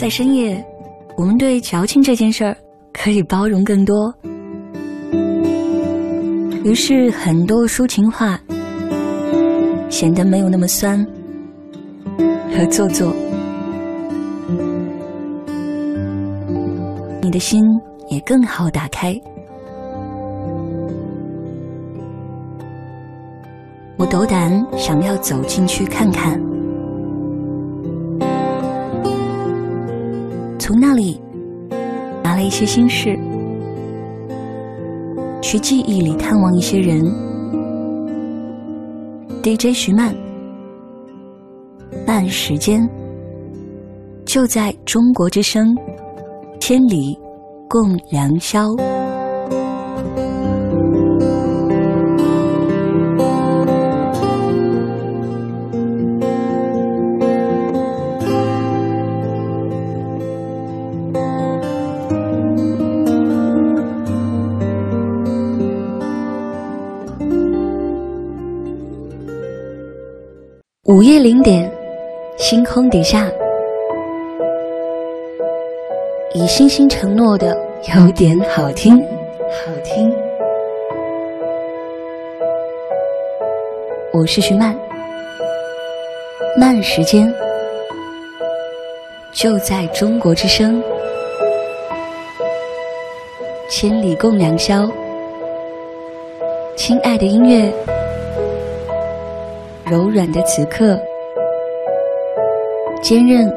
[0.00, 0.64] 在深夜，
[1.14, 2.56] 我们对矫情这件事儿
[2.90, 4.10] 可以包容更多。
[6.64, 8.40] 于是，很多抒情话
[9.90, 11.06] 显得没有那么酸
[12.50, 13.12] 和做作，
[17.20, 17.62] 你的心
[18.08, 19.14] 也更好打开。
[23.98, 26.40] 我斗胆想要走进去看看。
[30.70, 31.20] 从那里
[32.22, 33.18] 拿了一些心事，
[35.42, 37.04] 去记忆里探望一些人。
[39.42, 40.14] DJ 徐曼，
[42.06, 42.88] 慢时间
[44.24, 45.76] 就在中国之声，
[46.60, 47.18] 千里
[47.68, 48.68] 共良宵。
[70.90, 71.70] 午夜零点，
[72.36, 73.30] 星空底下，
[76.34, 77.56] 以星星承诺的
[77.94, 80.12] 有点好听，好听。
[84.12, 84.76] 我是徐曼，
[86.58, 87.32] 慢时间
[89.32, 90.82] 就在中国之声，
[93.68, 94.90] 千里共良宵。
[96.74, 97.72] 亲爱的音乐，
[99.90, 100.96] 柔软的此刻，
[103.02, 103.50] 坚韧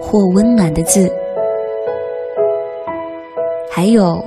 [0.00, 1.12] 或温暖的字，
[3.68, 4.22] 还有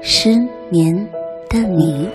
[0.00, 0.38] 失
[0.68, 0.94] 眠
[1.48, 2.08] 的你。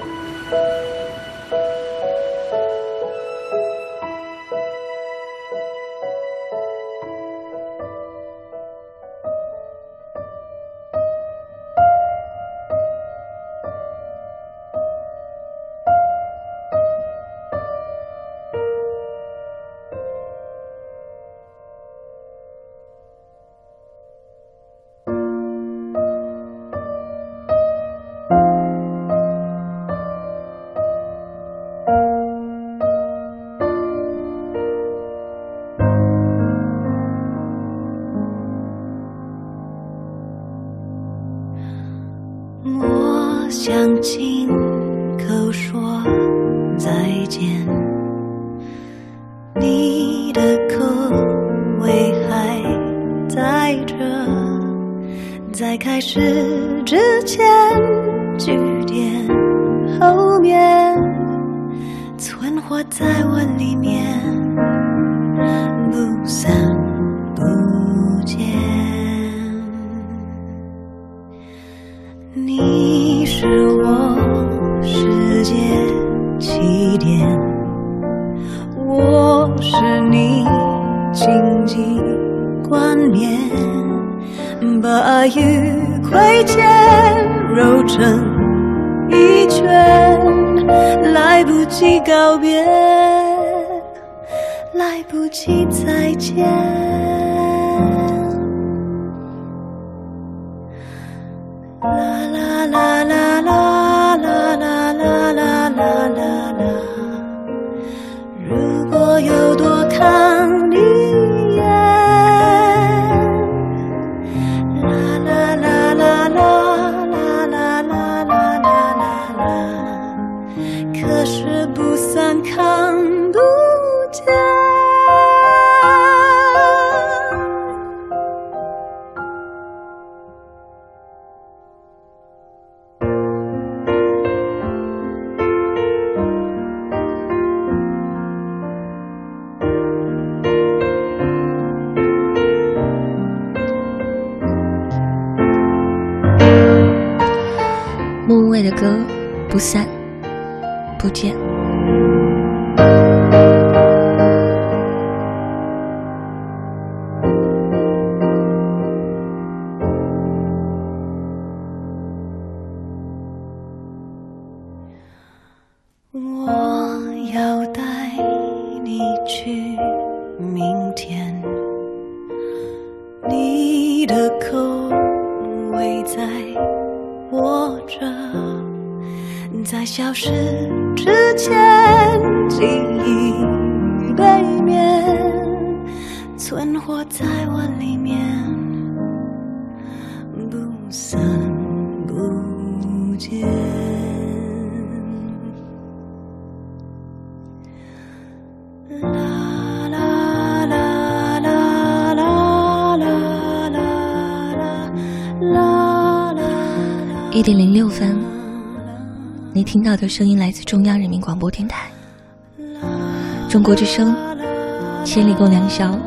[215.71, 215.97] 宵。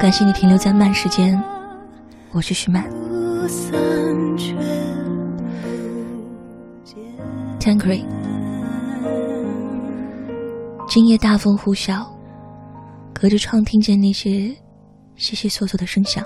[0.00, 1.38] 感谢你停留在慢时间，
[2.32, 2.82] 我是徐曼。
[7.60, 8.02] Tankery，
[10.88, 12.06] 今夜大风呼啸，
[13.12, 14.50] 隔着窗听见那些
[15.16, 16.24] 悉悉索索的声响。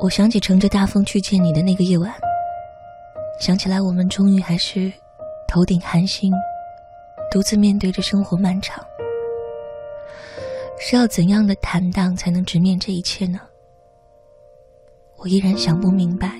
[0.00, 2.12] 我想起乘着大风去见你的那个夜晚，
[3.40, 4.92] 想起来我们终于还是
[5.48, 6.30] 头顶寒星，
[7.30, 8.84] 独自面对着生活漫长。
[10.78, 13.38] 是要怎样的坦荡才能直面这一切呢？
[15.16, 16.32] 我依然想不明白。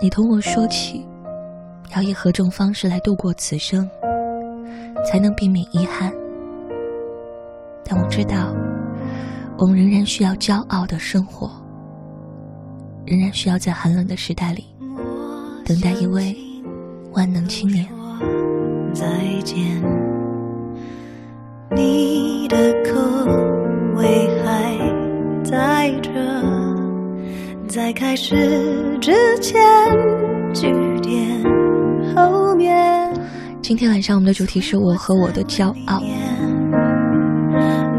[0.00, 1.04] 你同我说起，
[1.96, 3.88] 要以何种方式来度过此生，
[5.04, 6.12] 才能避免遗憾。
[7.84, 8.54] 但我知道，
[9.58, 11.50] 我们仍然需要骄傲的生活，
[13.06, 14.64] 仍然需要在寒冷的时代里
[15.64, 16.36] 等待一位
[17.12, 17.88] 万能青年。
[18.92, 19.06] 再
[19.42, 19.82] 见，
[21.76, 22.92] 你的口
[23.96, 24.78] 味还
[25.42, 26.10] 在这，
[27.66, 29.60] 在开始之前，
[30.52, 31.42] 句点
[32.14, 33.12] 后面。
[33.60, 36.00] 今天晚上我们的主题是我和我的骄傲。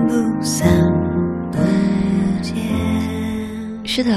[0.08, 0.70] 不散
[1.52, 1.58] 不
[2.42, 2.56] 见，
[3.84, 4.12] 是的，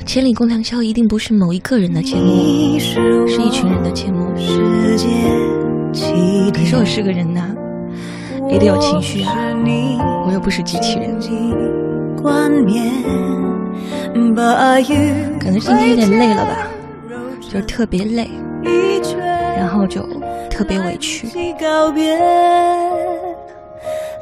[0.06, 4.34] 《千里共良宵》一定不是某一个人的节目，是一群人的节目。
[4.36, 5.06] 世界
[5.92, 7.51] 起可是我是个人呐、
[8.50, 9.34] 也得有情绪啊，
[10.26, 11.18] 我又不是机器人。
[15.38, 16.68] 可能今天有点累了吧，
[17.50, 18.30] 就特别累，
[19.56, 20.02] 然后就
[20.48, 21.26] 特别委屈。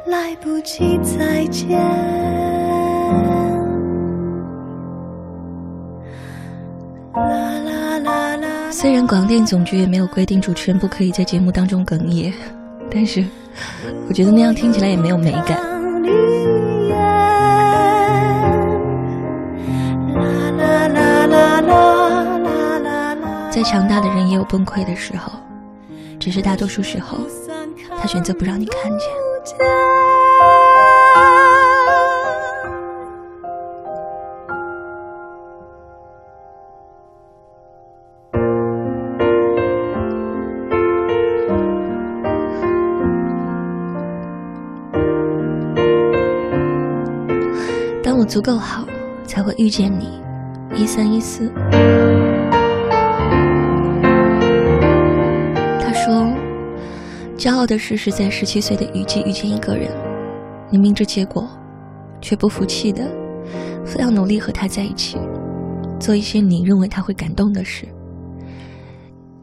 [0.07, 1.79] 来不及再见。
[8.71, 12.33] 虽然广电总局也没有规定主持人不可以在节目当中哽咽，
[12.89, 13.23] 但是
[14.07, 15.59] 我觉得那样听起来也没有美感。
[23.49, 25.31] 再强大的人也有崩溃的时候，
[26.19, 27.19] 只是大多数时候，
[27.99, 30.20] 他选择不让你看见。
[48.31, 48.87] 足够好，
[49.25, 50.21] 才会遇见你。
[50.73, 51.51] 一三一四。
[55.81, 56.31] 他说
[57.35, 59.91] ：“骄傲的事是在十七岁的雨季遇见一个人，
[60.69, 61.45] 你明知结果，
[62.21, 63.03] 却不服气的，
[63.85, 65.17] 非要努力和他在一起，
[65.99, 67.85] 做一些你认为他会感动的事，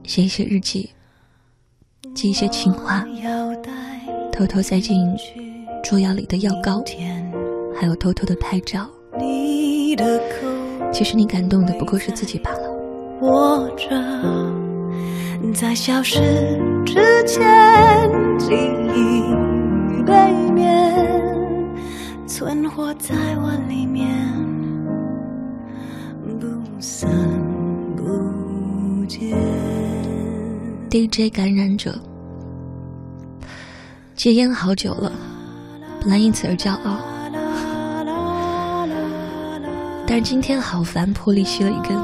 [0.05, 0.89] 写一些日记，
[2.15, 3.05] 记一些情话，
[4.33, 5.15] 偷偷塞进
[5.85, 6.83] 桌药里的药膏，
[7.79, 8.89] 还有偷偷的拍照。
[9.19, 10.47] 你的口
[10.93, 12.69] 其实你感动的不过是自己罢了。”
[15.55, 16.21] 在消失
[16.85, 16.95] 之
[17.27, 17.43] 前，
[18.39, 18.55] 记
[18.95, 19.23] 忆
[20.05, 20.13] 背
[20.53, 20.95] 面，
[22.27, 24.09] 存活在我里面，
[26.39, 26.47] 不
[26.81, 27.11] 散
[27.97, 29.37] 不见。
[30.91, 31.99] DJ 感染者，
[34.15, 35.11] 戒烟好久了，
[36.01, 36.99] 本来因此而骄傲，
[40.11, 41.95] 但是今天好烦，破例吸了一根。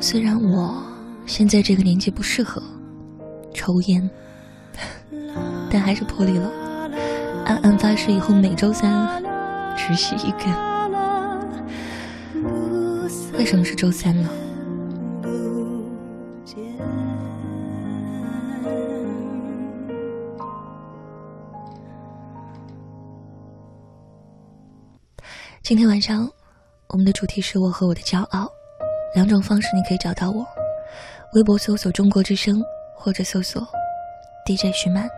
[0.00, 0.82] 虽然我
[1.26, 2.62] 现在这个年纪不适合
[3.52, 4.08] 抽烟，
[5.70, 6.50] 但还是破例了。
[7.44, 9.22] 暗暗发誓以后每周三
[9.76, 10.46] 只吸一根。
[13.34, 14.30] 为什么是周三呢？
[25.62, 26.28] 今天晚上
[26.92, 28.52] 我们的主题是我和我的骄傲，
[29.14, 30.46] 两种方式你可以找到我：
[31.32, 32.62] 微博搜索“中国之声”
[32.94, 33.66] 或者搜索
[34.44, 35.08] “DJ 徐曼”。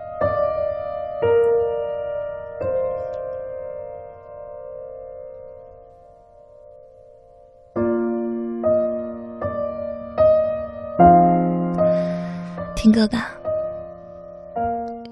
[12.77, 13.35] 听歌吧，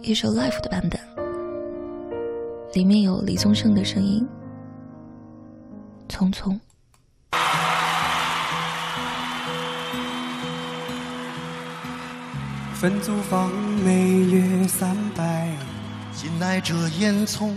[0.02, 1.00] 一首 Life 的版本，
[2.72, 4.24] 里面有李宗盛的声音。
[6.12, 6.60] 匆匆。
[12.74, 13.50] 分租房
[13.84, 15.48] 每月三百，
[16.12, 17.50] 紧挨着烟囱，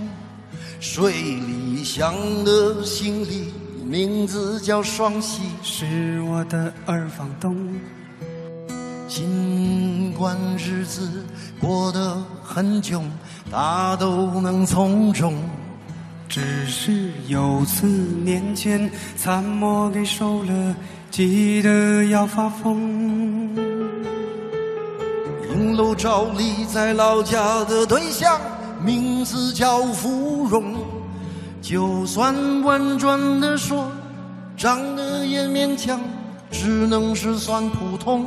[0.80, 2.14] 水里香
[2.46, 3.54] 的行李，
[3.84, 7.58] 名字叫双喜，是我的二房东。
[9.08, 11.26] 尽管日子
[11.60, 13.02] 过得很窘，
[13.52, 15.34] 他都能从容。
[16.36, 16.92] 只是
[17.30, 20.76] 有次年前参谋给收了，
[21.10, 23.56] 急得要发疯。
[25.50, 28.38] 影楼照例在老家的对象，
[28.84, 30.76] 名字叫芙蓉。
[31.62, 33.90] 就算婉转的说，
[34.58, 35.98] 长得也勉强，
[36.52, 38.26] 只能是算普通。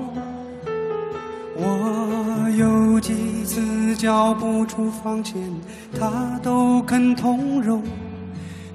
[1.56, 3.60] 我有几次
[3.94, 5.34] 交不出房钱，
[5.98, 7.82] 他都肯通融。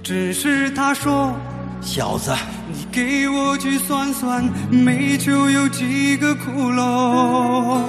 [0.02, 1.34] 只是他说
[1.82, 2.32] 小子，
[2.72, 7.82] 你给我去算算，煤球有几个窟窿？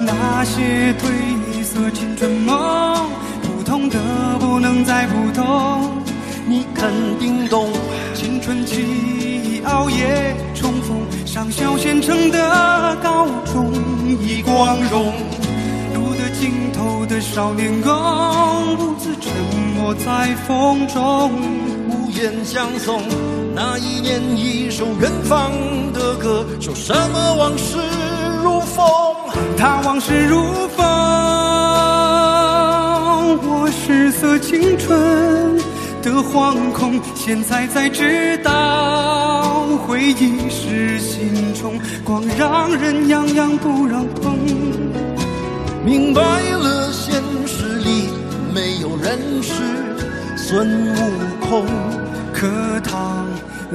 [0.00, 3.10] 那些褪色青春梦，
[3.42, 3.98] 普通的
[4.38, 6.02] 不能再普通。
[6.46, 7.68] 你肯定懂，
[8.14, 13.72] 青春期熬夜冲锋，上小县城的高中
[14.20, 15.12] 已光荣。
[16.40, 17.92] 尽头的少年宫，
[18.78, 19.30] 独自沉
[19.76, 21.30] 默在风中。
[21.90, 23.02] 无言相送，
[23.54, 25.52] 那一年一首远方
[25.92, 27.76] 的歌，说什么往事
[28.42, 28.86] 如风，
[29.58, 30.42] 他往事如
[30.74, 30.82] 风，
[33.46, 35.58] 我失色青春
[36.00, 44.38] 的惶恐，现在才知道，回忆是心中，光让人痒痒不让碰。
[45.82, 48.10] 明白了，现实里
[48.54, 49.52] 没有人是
[50.36, 50.96] 孙悟
[51.40, 51.66] 空。
[52.32, 52.46] 课
[52.80, 53.26] 堂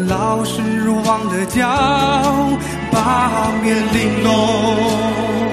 [0.08, 0.62] 老师
[1.06, 1.68] 忘了教
[2.92, 5.45] 八面玲珑。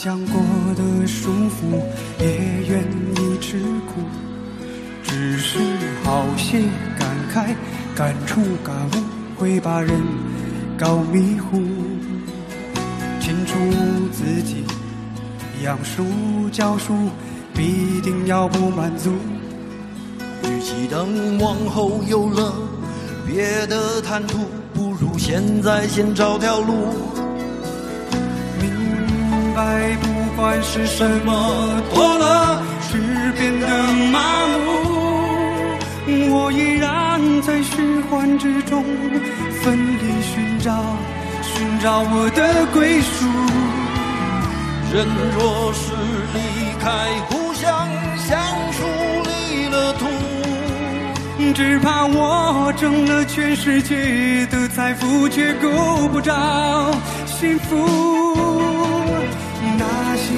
[0.00, 0.40] 想过
[0.76, 1.82] 的舒服，
[2.20, 2.26] 也
[2.68, 2.84] 愿
[3.16, 4.00] 意吃苦，
[5.02, 5.58] 只是
[6.04, 6.60] 好些
[6.96, 7.52] 感慨、
[7.96, 9.02] 感触、感悟，
[9.36, 10.00] 会把人
[10.78, 11.60] 搞迷糊。
[13.18, 13.56] 清楚
[14.12, 14.62] 自己
[15.64, 16.04] 养书
[16.52, 16.94] 教书，
[17.52, 19.10] 必定要不满足。
[20.44, 22.54] 与其等往后有了
[23.26, 27.17] 别的谈吐，不如现在先找条路。
[29.58, 30.06] 爱，不
[30.36, 32.96] 管是什么多了，是
[33.32, 33.66] 变得
[34.12, 34.66] 麻木。
[36.30, 38.84] 我依然在循环之中，
[39.60, 40.72] 奋力寻找，
[41.42, 43.26] 寻找我的归属。
[44.92, 45.06] 人
[45.36, 45.92] 若是
[46.34, 46.38] 离
[46.78, 46.86] 开
[47.28, 48.38] 故乡，像
[48.72, 48.78] 树
[49.26, 50.06] 离了土。
[51.52, 56.92] 只怕我挣了全世界的财富，却够不着
[57.26, 58.27] 幸福。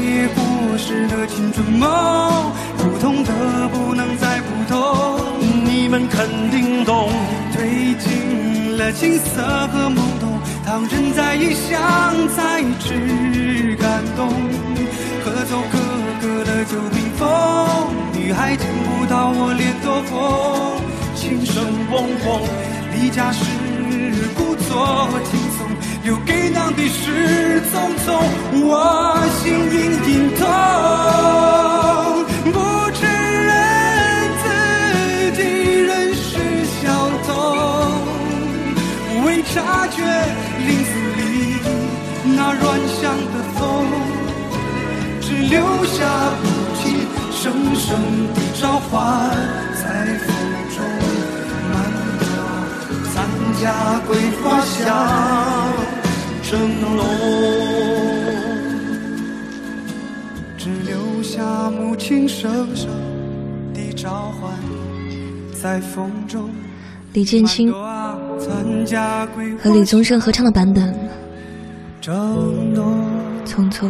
[0.02, 5.20] 那些过时的青春梦，普通的不能再普通。
[5.64, 7.10] 你们肯定懂，
[7.52, 10.40] 褪尽了青涩和懵懂。
[10.64, 11.80] 当人在异乡，
[12.34, 14.30] 才知感动。
[15.22, 15.78] 喝走哥
[16.22, 17.28] 哥的酒瓶风，
[18.14, 20.80] 女孩见不到我脸多红。
[21.14, 21.62] 琴声
[21.92, 22.40] 嗡嗡，
[22.94, 23.44] 离家时
[24.34, 25.38] 故作轻
[26.10, 27.72] 留给娘的是匆
[28.04, 28.18] 匆。
[28.66, 28.74] 我
[29.38, 29.78] 心隐
[30.10, 30.42] 隐痛，
[32.50, 32.58] 不
[32.98, 33.00] 承
[33.46, 33.48] 认
[34.42, 34.44] 自
[35.36, 35.40] 己
[35.86, 36.26] 仍是
[36.82, 36.82] 小
[37.24, 37.30] 童，
[39.24, 40.02] 未察觉
[40.66, 41.20] 林子里
[42.24, 42.66] 那软
[42.98, 43.00] 响
[43.30, 43.60] 的风，
[45.20, 45.94] 只留下
[46.42, 46.44] 母
[46.82, 47.40] 亲声
[47.76, 47.86] 声
[48.34, 48.90] 的召唤
[49.80, 49.86] 在
[50.26, 50.28] 风
[50.74, 50.76] 中。
[53.14, 53.16] 咱
[53.60, 53.62] 家
[54.08, 54.10] 桂
[54.42, 54.80] 花香
[60.58, 62.88] 只留下母亲声声
[63.72, 64.52] 的召唤
[65.62, 66.50] 在风中。
[67.12, 70.92] 李建清和李宗盛合唱的版本
[73.46, 73.88] 《匆匆》。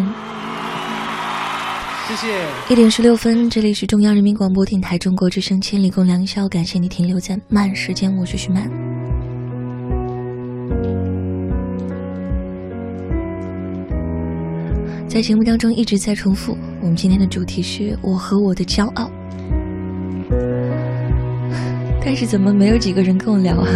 [2.08, 2.44] 谢谢。
[2.68, 8.70] 一点十六分，这里是中央人民广播电台中国之声《千里共良宵》，感谢你停留在慢时间，我是徐曼。
[15.10, 19.10] 在节目当中一直在重复，我们今天的主题是我和我的骄傲，
[22.00, 23.66] 但是怎么没有几个人跟我聊啊？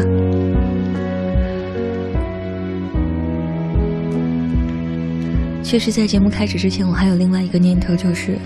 [5.65, 8.39] 确实，在节目开始之前，我还有另外一个念头，就是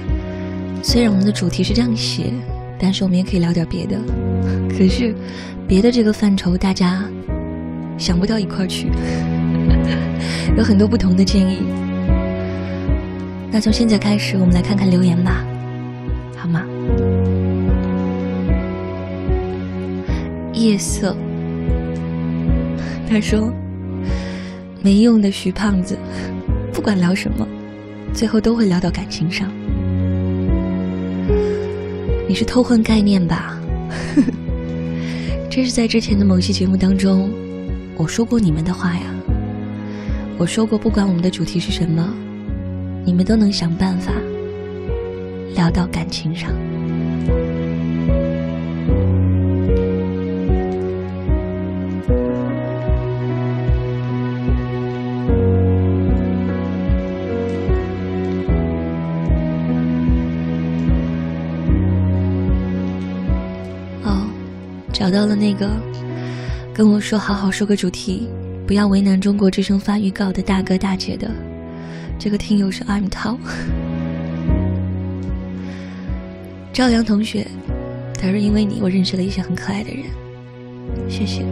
[0.82, 2.32] 虽然我们的主题是这样写，
[2.78, 4.00] 但是我们也可以聊点别的。
[4.70, 5.14] 可是，
[5.66, 7.04] 别的这个范畴，大家
[7.98, 8.88] 想不到一块去，
[10.56, 11.58] 有很多不同的建议。
[13.50, 15.44] 那从现在开始，我们来看看留言吧，
[16.36, 16.62] 好吗？
[20.52, 21.16] 夜色，
[23.08, 23.52] 他说
[24.82, 25.96] ：“没用的徐胖子，
[26.72, 27.46] 不管聊什么，
[28.12, 29.50] 最后都会聊到感情上。
[32.28, 33.58] 你是偷换概念吧？
[35.48, 37.30] 这是在之前的某期节目当中，
[37.96, 39.02] 我说过你们的话呀。
[40.36, 42.12] 我说过，不管我们的主题是什么，
[43.08, 44.12] 你们都能想办法
[45.54, 46.50] 聊到感情上。
[64.04, 64.28] 哦，
[64.92, 65.70] 找到了那个
[66.74, 68.28] 跟我说好好说个主题。
[68.66, 71.30] 不要为难中国之声发预告的大哥大姐的，
[72.18, 73.38] 这个听友是 I'm 涛，
[76.72, 77.46] 赵阳同学，
[78.20, 80.04] 他说因为你我认识了一些很可爱的人，
[81.08, 81.44] 谢谢。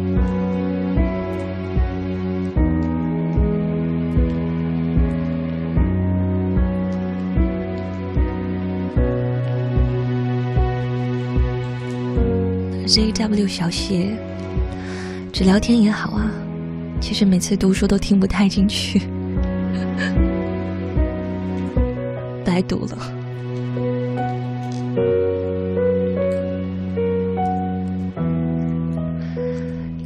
[12.87, 14.17] ZW 小谢，
[15.33, 16.31] 只聊天也好啊。
[17.01, 19.03] 其实每次读书都听不太进去，
[22.57, 22.97] 白读了。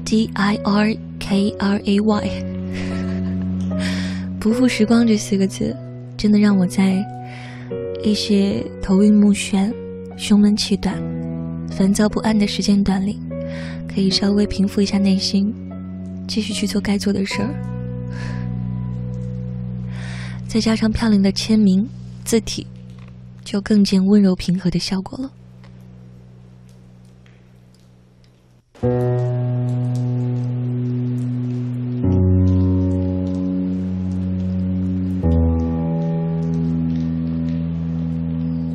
[0.05, 2.45] D I R K R A Y，
[4.41, 5.77] 不负时光这四个字，
[6.17, 6.97] 真的让我在
[8.03, 9.73] 一些头晕目眩、
[10.17, 11.01] 胸闷气短、
[11.71, 13.17] 烦躁不安的时间段里，
[13.87, 15.55] 可以稍微平复一下内心。
[16.27, 17.49] 继续去做该做的事儿，
[20.49, 21.89] 再加上漂亮的签名
[22.31, 22.65] 字体，
[23.45, 25.33] 就更见温柔平和的效果了。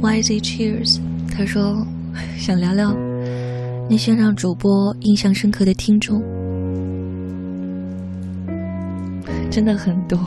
[0.01, 0.99] YZ Cheers，
[1.31, 1.87] 他说
[2.37, 2.93] 想聊聊
[3.89, 6.21] 那些让主播印象深刻的听众。
[9.49, 10.19] 真的很多，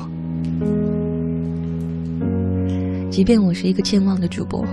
[3.18, 4.64] 即便我是一个健忘的主播，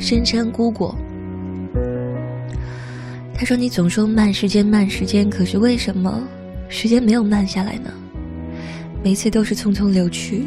[0.00, 0.96] 深山姑果，
[3.34, 6.26] 他说：“你总说慢时间，慢时间，可是为什么
[6.70, 7.90] 时间没有慢下来呢？
[9.04, 10.44] 每次都是匆匆流去。”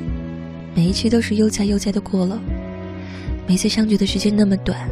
[0.74, 2.42] 每一期都是悠哉悠哉的过了，
[3.48, 4.90] 每次相聚的时间那么短，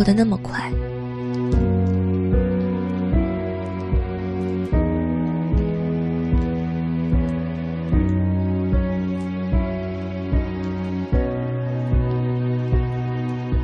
[0.00, 0.72] 过得那么快。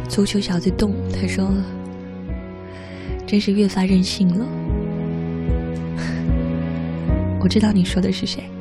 [0.07, 1.51] 足球小子动，他说
[3.27, 4.47] ：“真是越发任性了。
[7.41, 8.56] ”我知道你说的是谁。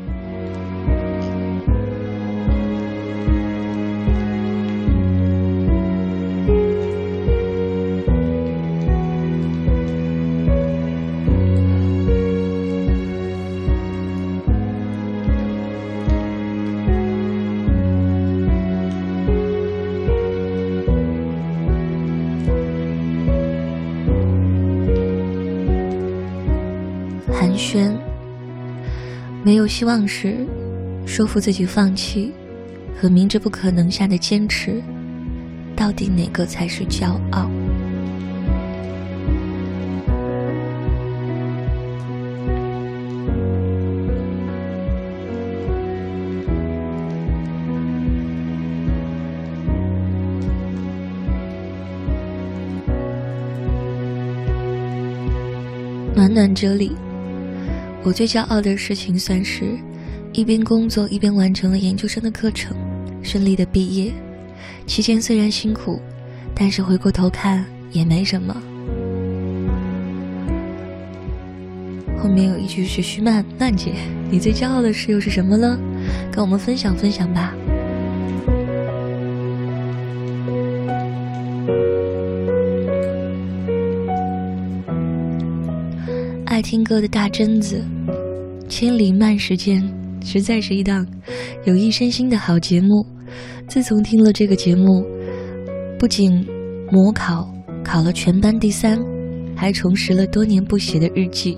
[29.66, 30.46] 有希望时，
[31.08, 32.32] 说服自己放弃，
[32.96, 34.80] 和明知不可能下的坚持，
[35.76, 37.50] 到底哪个才是骄傲？
[56.14, 56.92] 暖暖这里。
[58.06, 59.65] 我最骄傲的事情，算是
[60.32, 62.77] 一边工作一边完成了研究生的课程，
[63.23, 64.11] 顺利的毕业。
[64.86, 65.99] 期间虽然辛苦，
[66.53, 68.56] 但是回过头看也没什么。
[72.22, 73.94] 后面有一句是徐曼曼姐，
[74.30, 75.76] 你最骄傲的事又是什么呢？
[76.32, 77.56] 跟我们分享分享吧。
[86.45, 87.84] 爱听歌的大贞子。
[88.68, 89.82] 千里慢时间，
[90.24, 91.06] 实在是一档
[91.66, 93.06] 有益身心的好节目。
[93.68, 95.06] 自从听了这个节目，
[95.98, 96.46] 不仅
[96.92, 97.50] 模考
[97.84, 99.00] 考了全班第三，
[99.56, 101.58] 还重拾了多年不写的日记。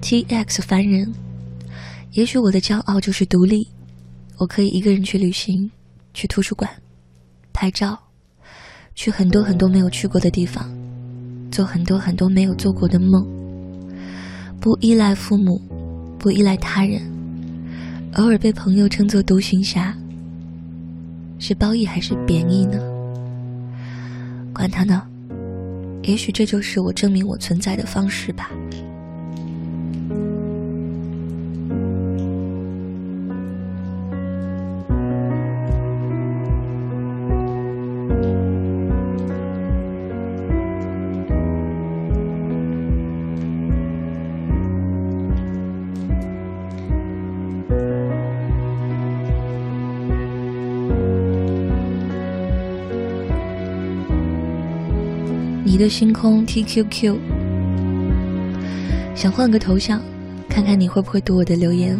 [0.00, 1.12] T X 凡人，
[2.12, 3.68] 也许我的骄傲就是独立，
[4.38, 5.70] 我可以一个人去旅行，
[6.12, 6.70] 去图书馆，
[7.52, 7.98] 拍照，
[8.94, 10.83] 去很多很多没有去过的地方。
[11.54, 13.24] 做很多很多没有做过的梦，
[14.58, 15.62] 不依赖父母，
[16.18, 17.00] 不依赖他人，
[18.14, 19.94] 偶尔被朋友称作独行侠，
[21.38, 22.80] 是褒义还是贬义呢？
[24.52, 25.00] 管他呢，
[26.02, 28.50] 也许这就是我证明我存在的方式吧。
[55.74, 57.16] 你的星空 TQQ，
[59.12, 60.00] 想换个头像，
[60.48, 61.98] 看看你会不会读我的留言。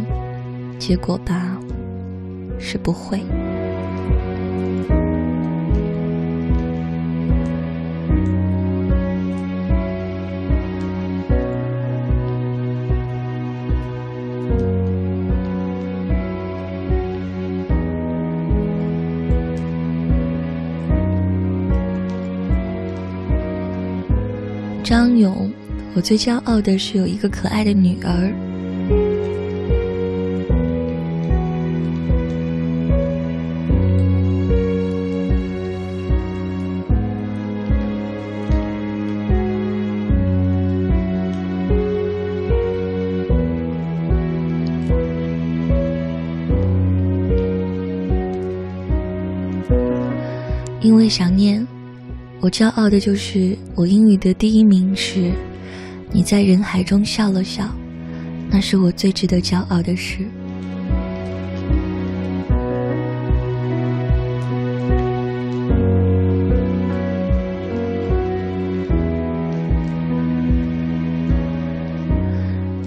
[0.78, 1.58] 结果吧，
[2.56, 3.20] 是不会。
[25.94, 28.34] 我最骄傲的是有一个可爱的女儿。
[50.80, 51.64] 因为想念。
[52.44, 55.32] 我骄傲的就是我英语的第一名是，
[56.24, 57.68] 在人海中笑了笑，
[58.50, 60.26] 那是我最值得骄傲的事。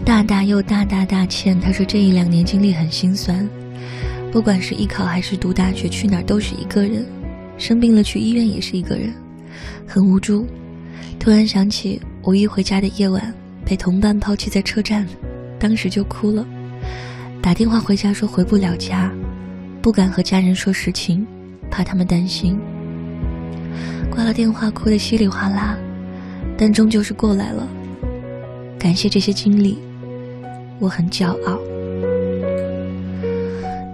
[0.03, 3.47] 大大又大大大欠，他说这一两年经历很心酸，
[4.31, 7.05] 不管是艺考还是读大学，去哪儿都是一个人，
[7.59, 9.14] 生病了去医院也是一个人。
[9.85, 10.47] 很无助，
[11.19, 13.34] 突然想起五一回家的夜晚，
[13.66, 15.08] 被同伴抛弃在车站，
[15.58, 16.45] 当时就哭了。
[17.41, 19.10] 打电话回家说回不了家，
[19.82, 21.26] 不敢和家人说实情，
[21.72, 22.60] 怕他们担心。
[24.12, 25.78] 挂了电话，哭得稀里哗啦，
[26.58, 27.66] 但终究是过来了。
[28.78, 29.78] 感谢这些经历，
[30.80, 31.58] 我很骄傲。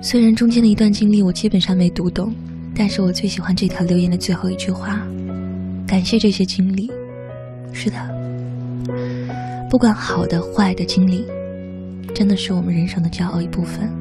[0.01, 2.33] 虽然中间的一段经历我基本上没读懂，
[2.73, 4.99] 但是我最喜欢这条留言的最后一句话。
[5.85, 6.91] 感谢这些经历，
[7.71, 8.22] 是的，
[9.73, 11.25] 不管好的坏的经历，
[12.13, 13.91] 真的是我们人生的骄傲一部分。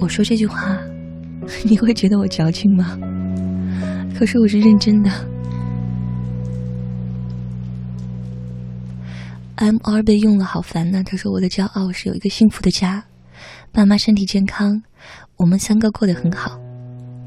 [0.00, 0.76] 我说这句话，
[1.62, 2.98] 你会觉得我矫情吗？
[4.18, 5.10] 可是我是认真的。
[9.54, 11.00] M R 被用了，好烦呐。
[11.04, 13.04] 他说我的骄傲是有一个幸福的家，
[13.70, 14.82] 爸妈身体健康，
[15.36, 16.58] 我们三个过得很好，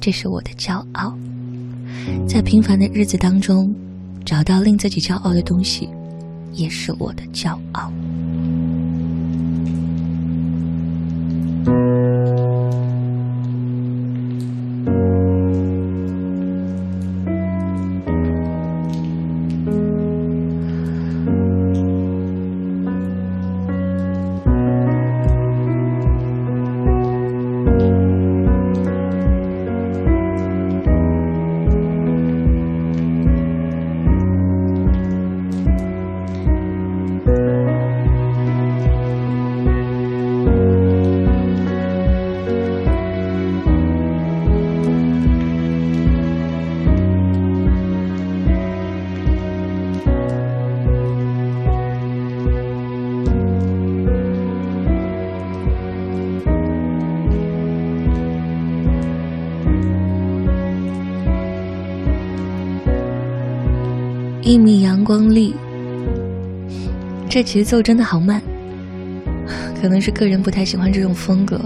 [0.01, 1.17] 这是我的骄傲。
[2.27, 3.73] 在平凡的日子当中，
[4.25, 5.87] 找到令自己骄傲的东西，
[6.53, 7.91] 也是我的骄傲。
[67.39, 68.41] 这节奏真的好慢，
[69.81, 71.57] 可能是个人不太喜欢这种风格，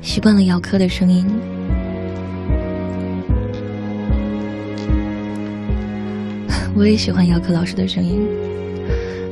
[0.00, 1.26] 习惯了姚科的声音。
[6.76, 8.24] 我也喜欢姚科老师的声音，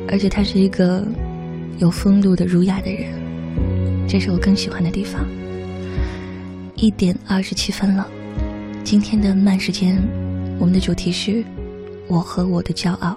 [0.09, 1.07] 而且他是一个
[1.79, 3.05] 有风度的儒雅的人，
[4.09, 5.25] 这是我更喜欢的地方。
[6.75, 8.05] 一点二十七分了，
[8.83, 10.03] 今天的慢时间，
[10.59, 11.45] 我们的主题是。
[12.09, 13.17] 我和我的骄傲。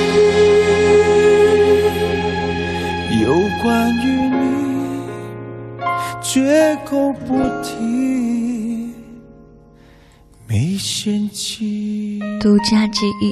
[12.41, 13.31] 独家记忆。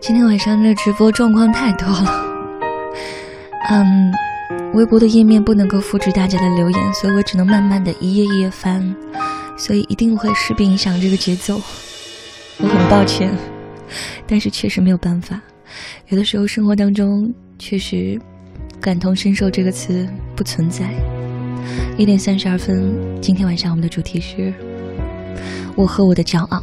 [0.00, 2.26] 今天晚上的直播状况太多了，
[3.70, 4.12] 嗯，
[4.74, 8.92] 微博的页面不能够复制大家的留言，所以我只能慢慢的一页一页翻，
[9.56, 11.60] 所以一定会势必影响这个节奏。
[12.58, 13.32] 我很抱歉，
[14.26, 15.40] 但是确实没有办法。
[16.08, 18.20] 有的时候生活当中确实
[18.80, 20.90] 感同身受这个词不存在。
[21.96, 24.52] 一点三十二分，今天晚上我们的主题是
[25.76, 26.60] “我和我的骄傲”。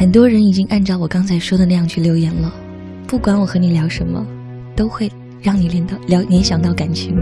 [0.00, 2.50] 很多人已经按照我刚才说的那样去留言了。
[3.06, 4.26] 不管我和你聊什么，
[4.74, 5.12] 都会
[5.42, 7.14] 让你联到聊联想到感情。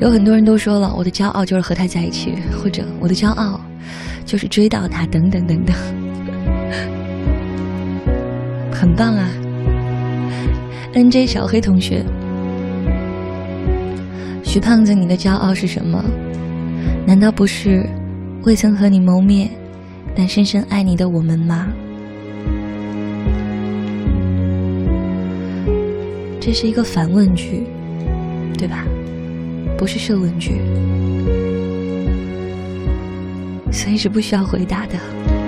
[0.00, 3.60] 有很多人都说了，我的骄傲就是和他在一起，或者我的骄傲
[4.26, 5.76] 就是追到他，等等等等。
[8.74, 9.28] 很棒啊
[10.94, 12.04] ！N J 小黑同学，
[14.42, 16.04] 徐胖子，你的骄傲是什么？
[17.06, 17.88] 难道不是
[18.42, 19.48] 未曾和你谋面，
[20.16, 21.68] 但深深爱你的我们吗？
[26.40, 27.66] 这是一个反问句，
[28.56, 28.86] 对吧？
[29.76, 30.60] 不是设问句，
[33.70, 35.39] 所以是不需要回答的。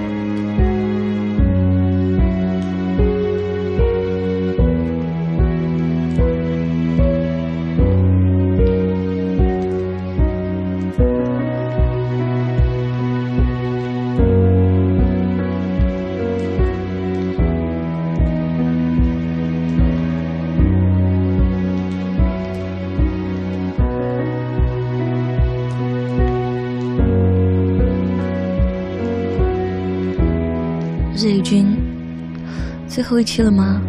[33.23, 33.81] 一期了吗？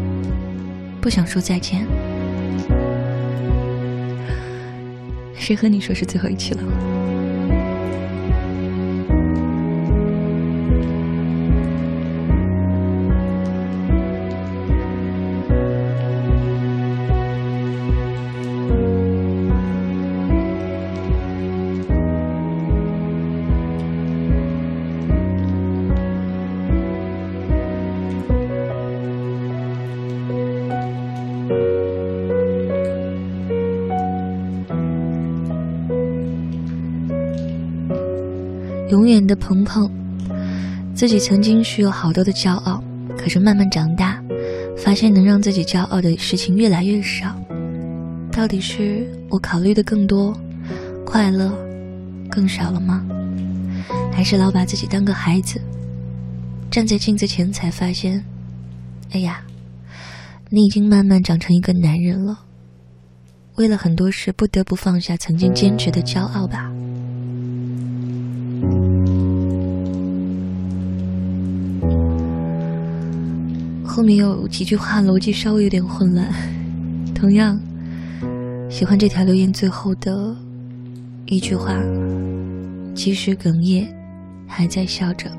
[1.01, 1.87] 不想说再见。
[5.33, 6.61] 谁和你说是最后一期了？
[41.03, 42.81] 自己曾经是有好多的骄傲，
[43.17, 44.23] 可是慢慢长大，
[44.77, 47.37] 发现能让自己骄傲的事情越来越少。
[48.31, 50.33] 到底是我考虑的更多，
[51.05, 51.51] 快乐
[52.31, 53.05] 更少了吗？
[54.13, 55.59] 还是老把自己当个孩子，
[56.71, 58.23] 站在镜子前才发现，
[59.11, 59.41] 哎呀，
[60.49, 62.39] 你已经慢慢长成一个男人了。
[63.55, 66.71] 为了很多事，不得不放下曾经坚持的骄傲吧。
[73.95, 76.27] 后面有几句话逻辑稍微有点混乱。
[77.13, 77.59] 同样，
[78.67, 80.35] 喜欢这条留言最后的
[81.27, 81.79] 一句话：
[82.95, 83.85] 即使哽咽，
[84.47, 85.29] 还在笑着。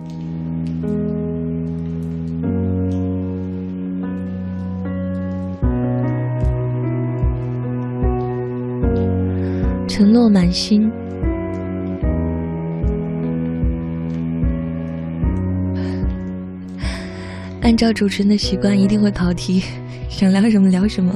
[9.88, 10.88] 承诺满心。
[17.64, 19.62] 按照主持人的习惯，一定会跑题，
[20.10, 21.10] 想聊什么聊什么。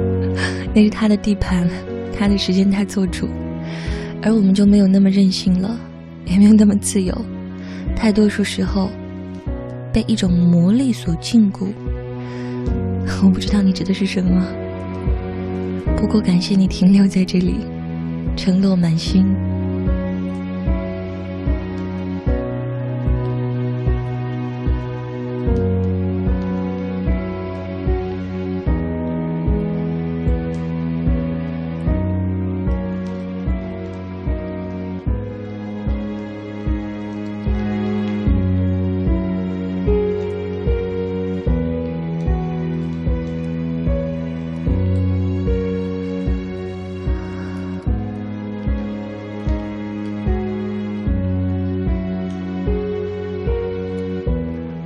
[0.74, 1.66] 那是他的地盘，
[2.16, 3.26] 他的时间他做主，
[4.22, 5.74] 而我们就没有那么任性了，
[6.26, 7.14] 也没有那么自由。
[7.96, 8.90] 大多数时候，
[9.90, 11.68] 被一种魔力所禁锢。
[13.22, 14.44] 我不知道你指的是什么，
[15.96, 17.54] 不过感谢你停留在这里，
[18.36, 19.24] 承诺满心。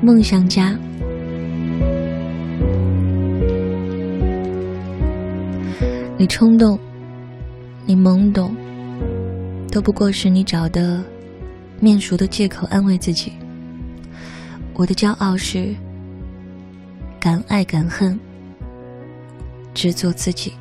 [0.05, 0.77] 梦想家，
[6.19, 6.77] 你冲动，
[7.87, 8.53] 你懵懂，
[9.71, 11.01] 都不过是你找的
[11.79, 13.33] 面熟的借口安慰自己。
[14.75, 15.73] 我的骄傲是
[17.21, 18.19] 敢爱敢恨，
[19.73, 20.53] 只做自己。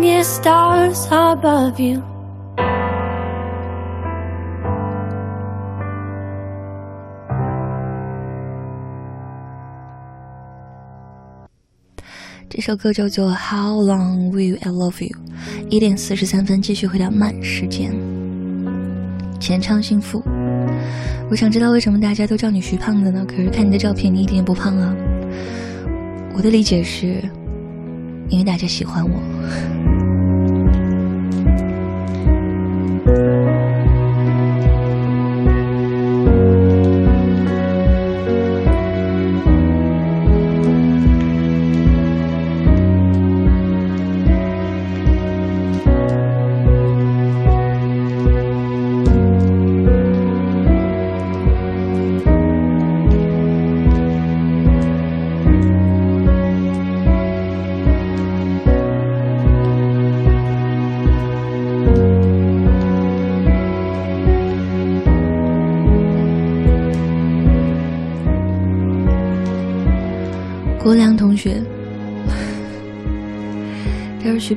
[0.00, 2.02] Get stars above you.
[12.48, 15.16] 这首歌叫做《How Long Will I Love You》，
[15.70, 17.90] 一点四十三分，继续回到慢时间。
[19.40, 20.22] 前唱幸福，
[21.30, 23.24] 我想知道为什么大家都叫你徐胖子呢？
[23.26, 24.94] 可是看你的照片，你一点也不胖啊。
[26.34, 27.22] 我的理解是，
[28.32, 29.22] 因为大家喜欢我。：“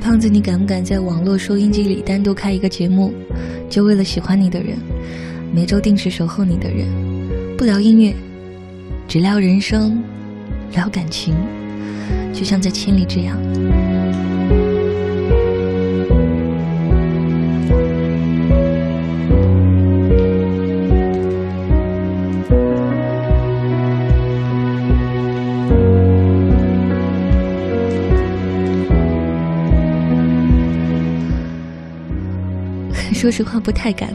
[0.00, 3.12] 胖子，你敢不敢在网络收音机里单独开一个节目，
[3.68, 4.76] 就为了喜欢你的人，
[5.54, 6.86] 每周定时守候你的人，
[7.56, 8.14] 不聊音乐，
[9.08, 10.02] 只聊人生，
[10.72, 11.34] 聊感情，
[12.32, 13.38] 就像在千里这样。”
[33.36, 34.08] 实话，不太敢。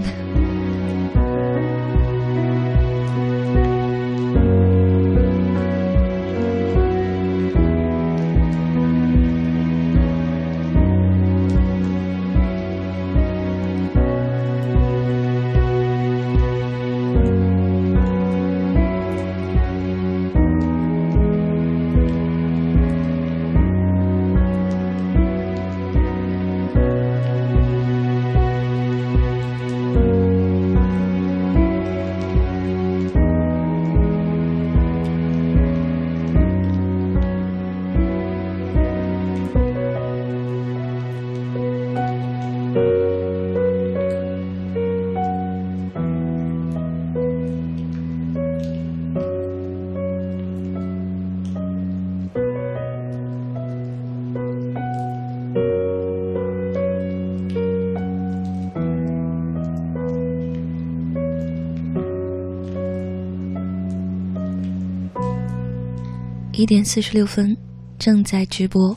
[66.62, 67.58] 一点四十六分，
[67.98, 68.96] 正在直播，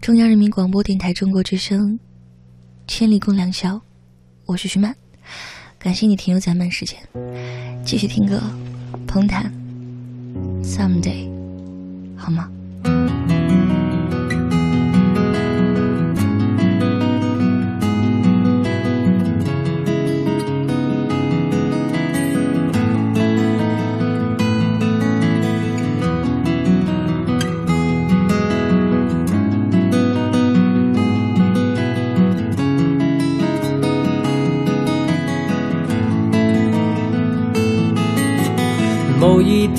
[0.00, 1.92] 中央人民广播电台中国之声，
[2.88, 3.74] 《千里共良宵》，
[4.46, 4.96] 我是徐曼，
[5.78, 6.98] 感谢你停留在慢时间，
[7.84, 8.42] 继续听歌，
[9.06, 9.52] 彭坦
[10.62, 11.28] ，Someday，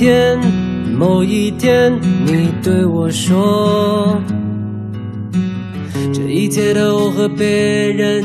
[0.05, 0.39] 天，
[0.95, 1.91] 某一天，
[2.27, 4.21] 你对我说，
[6.13, 8.23] 这一切都和别人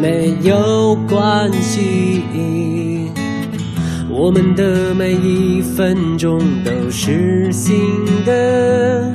[0.00, 3.10] 没有关系。
[4.08, 7.76] 我们的每一分钟都是新
[8.24, 9.12] 的，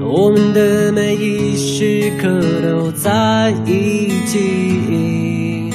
[0.00, 2.28] 我们的每一时刻
[2.62, 5.72] 都在一起。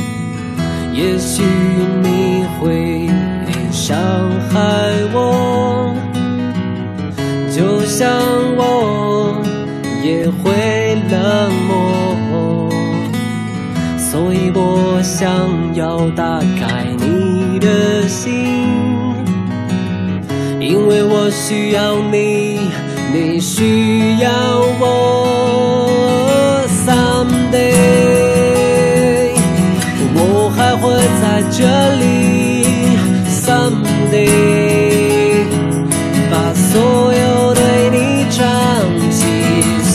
[0.94, 1.44] 也许
[2.02, 3.05] 你会。
[3.88, 3.96] 伤
[4.50, 4.58] 害
[5.14, 5.94] 我，
[7.56, 8.10] 就像
[8.58, 9.40] 我
[10.04, 12.74] 也会冷漠，
[14.00, 15.30] 所以我想
[15.76, 18.34] 要打开你的心，
[20.60, 22.72] 因为我需要你，
[23.14, 24.32] 你需要
[24.80, 24.84] 我。
[26.88, 27.70] Someday，
[30.16, 30.90] 我还会
[31.22, 31.60] 在这
[32.00, 32.15] 里。
[36.76, 36.84] 所
[37.14, 38.44] 有对你唱
[39.10, 39.24] 起。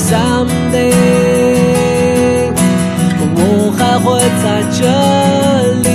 [0.09, 0.89] Someday，
[3.37, 3.39] 我
[3.77, 4.07] 还会
[4.43, 4.81] 在这
[5.83, 5.89] 里。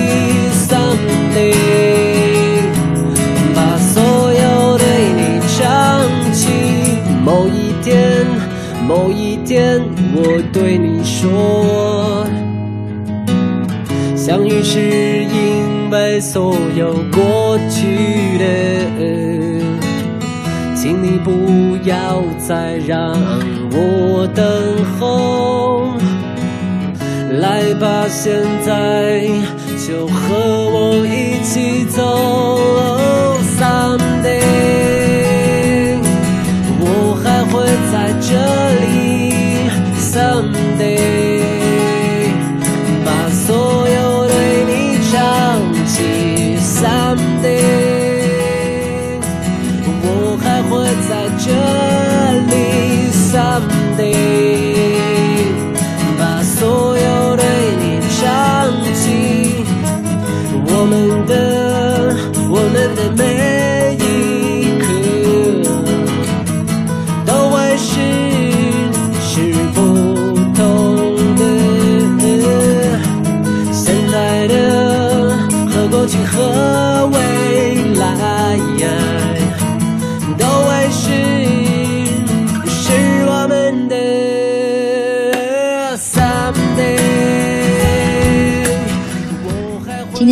[0.69, 1.57] Someday，
[3.55, 3.95] 把所
[4.31, 4.85] 有对
[5.17, 5.19] 你
[5.57, 5.57] 唱
[6.31, 6.39] 起。
[7.23, 8.23] 某一天，
[8.87, 9.81] 某一天
[10.13, 12.27] 我对你说，
[14.15, 18.45] 相遇是因为所有过去的，
[21.05, 23.11] 你不要再让
[23.71, 24.43] 我等
[24.97, 25.93] 候。
[27.39, 29.21] 来吧，现在
[29.85, 32.01] 就和我一起走。
[33.55, 34.33] Someday，
[36.79, 37.53] 我还会
[37.91, 38.33] 在这
[38.81, 38.89] 里。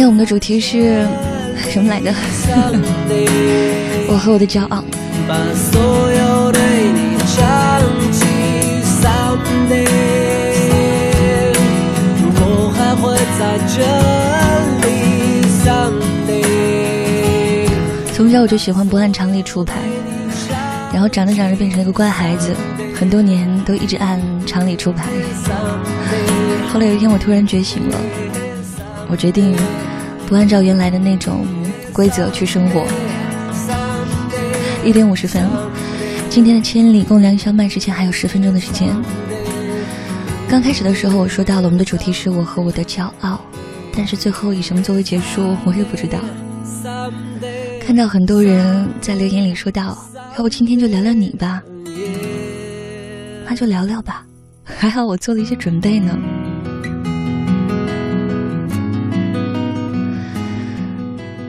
[0.03, 1.07] 天我们的主题是
[1.69, 2.11] 什么来着？
[4.09, 4.83] 我和我的骄傲。
[18.13, 19.79] 从小我就喜欢不按常理出牌，
[20.91, 22.53] 然后长着长着变成了一个乖孩子，
[22.93, 25.05] 很多年都一直按常理出牌。
[26.73, 27.97] 后来有一天我突然觉醒了，
[29.09, 29.55] 我决定
[30.33, 31.45] 不按照原来的那种
[31.93, 32.87] 规则去生活。
[34.83, 35.47] 一点五十分，
[36.27, 38.89] 今天的千里共良宵慢时间还有十分钟的时间。
[40.49, 43.39] 刚开始的时候我说到了我们的主题是我和我的骄傲，
[43.95, 46.17] 但是最后以什么作为结束我也不知道。
[47.79, 49.95] 看到很多人在留言里说到，
[50.35, 51.61] 要不今天就聊聊你吧，
[53.47, 54.25] 那就聊聊吧。
[54.63, 56.17] 还好我做了一些准备呢。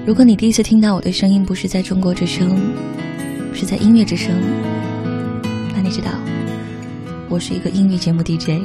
[0.07, 2.61] 如果你第一次听到我的声音不是在中国之声，
[3.55, 4.35] 是在音乐之声，
[5.75, 6.11] 那你知道
[7.31, 8.49] 我是一个音乐节目 DJ。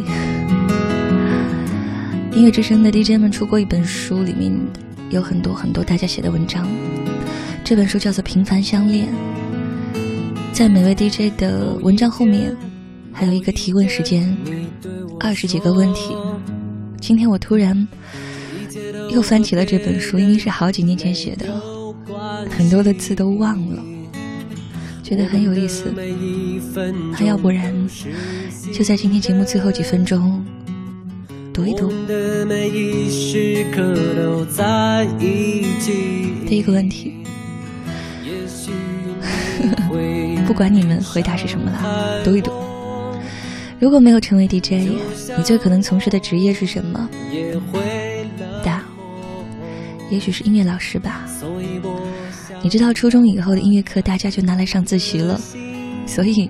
[2.35, 4.51] 音乐之声的 DJ 们出过一本书，里面
[5.11, 6.67] 有很多很多大家写的文章。
[7.63, 9.07] 这本书叫做《平凡相恋》。
[10.51, 12.53] 在每位 DJ 的文章后面，
[13.13, 14.35] 还有一个提问时间，
[15.21, 16.13] 二十几个问题。
[16.99, 17.87] 今天我突然
[19.09, 21.45] 又翻起了这本书，因为是好几年前写的，
[22.49, 23.83] 很多的字都忘了，
[25.03, 25.93] 觉得很有意思。
[27.19, 27.73] 那要不然，
[28.71, 30.43] 就在今天节目最后几分钟
[31.53, 31.91] 读一读。
[36.47, 37.13] 第一个问题。
[40.47, 42.51] 不管你们回答是什么啦，读一读。
[43.79, 44.89] 如果没有成为 DJ，
[45.37, 47.09] 你最可能从事的职业是什么？
[50.09, 51.25] 也许是音乐老师吧。
[52.61, 55.39] 你知道初中以后的音乐课大家就拿来上自习了，
[56.05, 56.49] 所以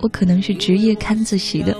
[0.00, 1.76] 我可能是职业看自习的。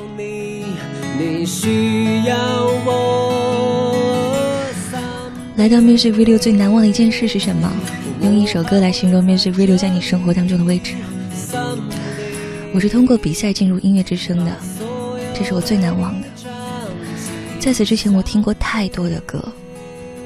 [5.56, 7.70] 来到 Music Video 最难忘的一件事是什么？
[8.22, 10.94] 用一首歌来形容 Music Video 在你生活当中的位置。
[12.74, 14.52] 我是通过比赛进入音乐之声的，
[15.34, 16.28] 这是我最难忘的。
[17.58, 19.42] 在此之前，我听过太多的歌，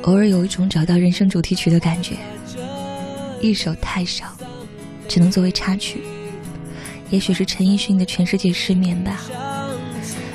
[0.02, 2.16] 偶尔有一种找到人生主题曲的感觉。
[3.40, 4.26] 一首太少，
[5.08, 6.00] 只能作为插曲。
[7.10, 9.20] 也许是陈奕迅的《全世界失眠》吧，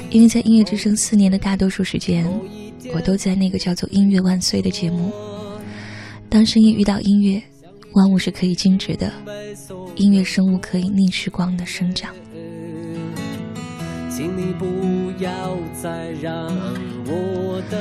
[0.10, 2.28] 因为在音乐之声四年的大多数时间，
[2.94, 5.12] 我都在那个叫做《音乐万岁》的节目。
[6.30, 7.42] 当声音遇到音乐，
[7.94, 9.12] 万物是可以静止的，
[9.96, 12.14] 音乐生物可以逆时光的生长。
[14.10, 14.66] 请你不
[15.24, 16.48] 要再让
[17.06, 17.80] 我等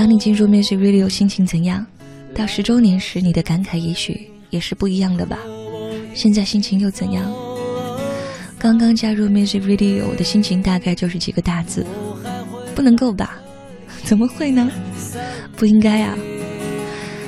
[0.00, 1.86] 当你进入 Music Radio，心情怎样？
[2.34, 5.38] 到十周年时，你的感慨也许也是不一样的吧？
[6.14, 7.30] 现在心情又怎样？
[8.58, 11.84] 刚刚加入 Music Radio，我的心情大概就是几个大字：
[12.74, 13.38] 不能够吧？
[14.02, 14.70] 怎么会呢？
[15.54, 16.16] 不应该啊！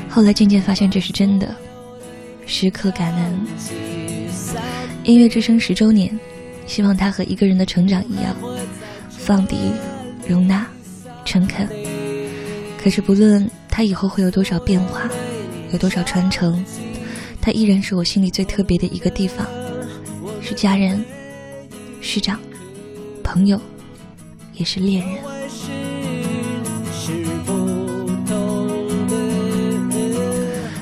[0.08, 1.54] 后来渐渐发现这是真的，
[2.46, 3.40] 时刻感恩。
[5.04, 6.18] 音乐之声十周年，
[6.66, 8.34] 希望它和一个人的成长一样，
[9.10, 9.58] 放低、
[10.26, 10.66] 容纳、
[11.26, 11.68] 诚恳。
[12.82, 15.08] 可是不论它以后会有多少变化，
[15.72, 16.64] 有多少传承，
[17.40, 19.46] 它依然是我心里最特别的一个地方，
[20.40, 21.04] 是家人，
[22.00, 22.40] 师长，
[23.22, 23.60] 朋友，
[24.54, 25.18] 也是恋人。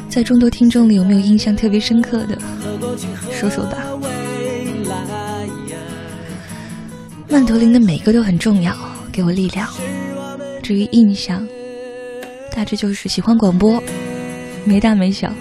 [0.09, 2.39] 在众多听众里，有没有印象特别深刻的？
[3.31, 3.85] 说说吧。
[7.29, 8.75] 曼陀林的每个都很重要，
[9.13, 9.69] 给我力量。
[10.63, 11.47] 至于印象，
[12.53, 13.83] 大致就是喜欢广播，
[14.65, 15.33] 没大没小，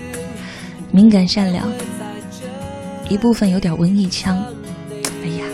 [0.91, 1.69] 敏感善良，
[3.09, 4.37] 一部分有点文艺腔。
[5.23, 5.45] 哎呀，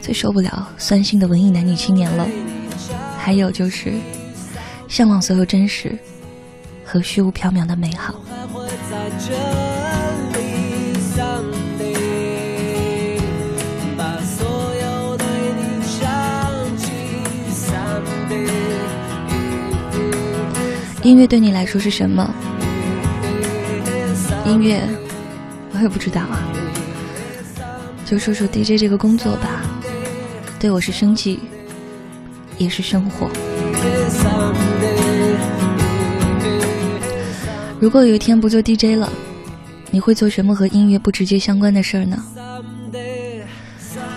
[0.00, 2.26] 最受不了酸性的文艺男女青年了。
[3.18, 3.92] 还有就是
[4.88, 5.96] 向往所有真实
[6.84, 8.14] 和虚无缥缈的美好。
[21.02, 22.32] 音乐对你来说是什么？
[24.46, 24.82] 音乐，
[25.72, 26.46] 我也不知道啊。
[28.04, 29.62] 就说说 DJ 这个工作吧，
[30.58, 31.40] 对我是生计，
[32.58, 33.30] 也是生活。
[37.80, 39.10] 如果有一天不做 DJ 了，
[39.90, 42.22] 你会做什么和音乐不直接相关的事儿呢？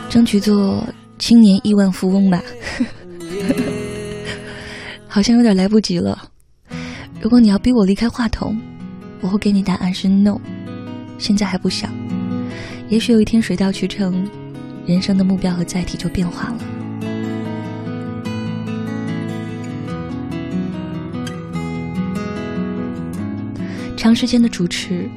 [0.10, 0.86] 争取做
[1.18, 2.44] 青年亿万富翁吧
[2.78, 3.56] 呵呵。
[5.08, 6.33] 好像有点来不及了。
[7.24, 8.60] 如果你要逼我离开话筒，
[9.22, 10.38] 我会给你答案是 no。
[11.18, 11.90] 现在还不想，
[12.90, 14.28] 也许有一天水到渠成，
[14.86, 16.58] 人生的目标和载体就变化了。
[23.96, 25.10] 长时间的主持，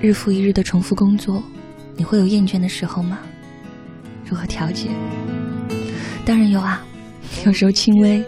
[0.00, 1.42] 日复一日的重复工作，
[1.98, 3.18] 你会有厌倦的时候吗？
[4.24, 4.88] 如何调节？
[6.24, 6.82] 当然有啊，
[7.44, 8.24] 有时候轻微，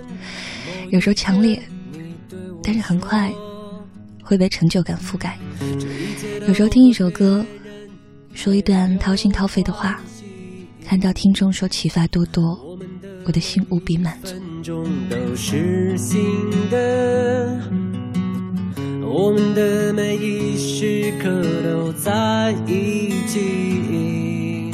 [0.90, 1.58] 有时候强烈。
[2.64, 3.30] 但是很快
[4.22, 5.38] 会被成就感覆盖。
[6.48, 7.44] 有时候听一首歌，
[8.32, 10.00] 说一段掏心掏肺的话，
[10.84, 12.58] 看到听众说启发多多，
[13.26, 14.34] 我的心无比满足。
[19.06, 21.30] 我们的每一时刻
[21.62, 24.72] 都在一起，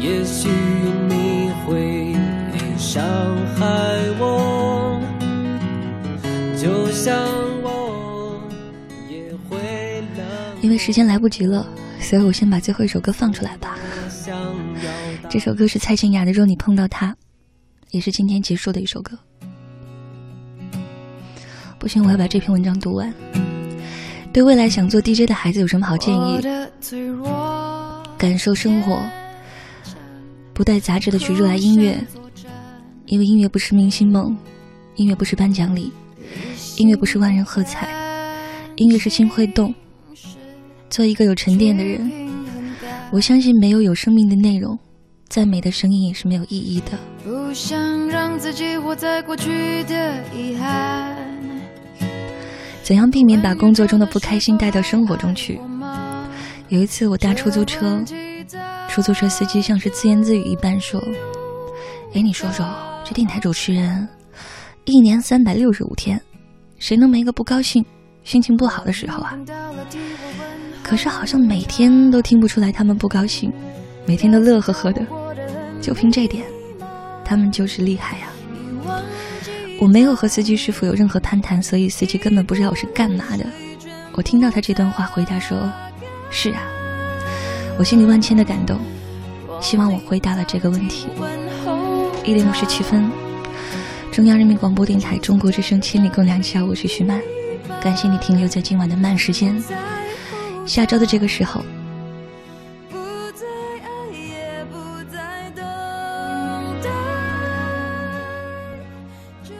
[0.00, 0.48] 也许
[1.08, 2.14] 你会
[2.78, 3.04] 伤
[3.56, 3.66] 害
[4.18, 4.93] 我。
[6.64, 7.14] 就像
[7.62, 8.40] 我
[9.10, 9.58] 也会
[10.62, 11.66] 因为时间来不及了，
[12.00, 13.76] 所以我先把最后一首歌放出来吧。
[15.28, 17.12] 这首歌是蔡健雅的《若你碰到他》，
[17.90, 19.18] 也是今天结束的一首歌。
[21.78, 23.12] 不行，我要把这篇文章读完。
[24.32, 26.40] 对未来想做 DJ 的孩子有什么好建议？
[28.16, 29.02] 感受生活，
[30.54, 32.02] 不带杂质的去热爱音乐，
[33.04, 34.34] 因为音乐不是明星梦，
[34.94, 35.92] 音乐不是颁奖礼。
[36.76, 37.88] 音乐不是万人喝彩，
[38.76, 39.72] 音乐是心会动。
[40.90, 42.10] 做一个有沉淀的人，
[43.12, 44.76] 我相信没有有生命的内容，
[45.28, 46.98] 再美的声音也是没有意义的。
[47.22, 51.16] 不想让自己活在过去的遗憾。
[52.82, 55.60] 怎样避免把工作中的不开心带到生活中去？
[56.68, 58.02] 有一次我搭出租车，
[58.88, 61.00] 出租车司机像是自言自语一般说
[62.14, 62.66] ：“哎，你说说，
[63.04, 64.08] 这电台主持人，
[64.84, 66.20] 一年三百六十五天。”
[66.78, 67.84] 谁能没个不高兴、
[68.22, 69.38] 心情不好的时候啊？
[70.82, 73.52] 可是好像每天都听不出来他们不高兴，
[74.06, 75.04] 每天都乐呵呵的。
[75.80, 76.44] 就凭这点，
[77.24, 78.26] 他们就是厉害呀！
[79.80, 83.44] 我没有和司机师傅有任何攀谈，所以司机根本不知道我是干嘛的。
[84.12, 85.70] 我听到他这段话，回答说
[86.30, 86.62] ：“是啊。”
[87.78, 88.78] 我心里万千的感动，
[89.60, 91.08] 希望我回答了这个问题。
[92.24, 93.10] 一点五十七分。
[94.14, 97.20] 中央人民广播电台中国之声千里共良宵，我是徐曼，
[97.82, 99.60] 感谢你停留在今晚的慢时间。
[100.64, 101.60] 下周的这个时候，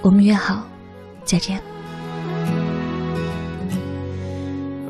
[0.01, 0.64] 我们约好，
[1.24, 1.60] 再见。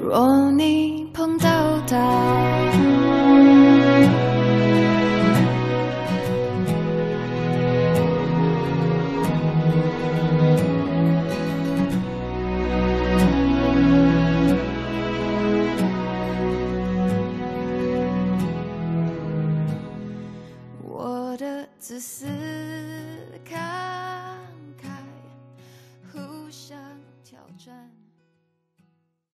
[0.02, 1.48] 若你碰到
[1.86, 3.53] 他。
[21.84, 22.43] 自私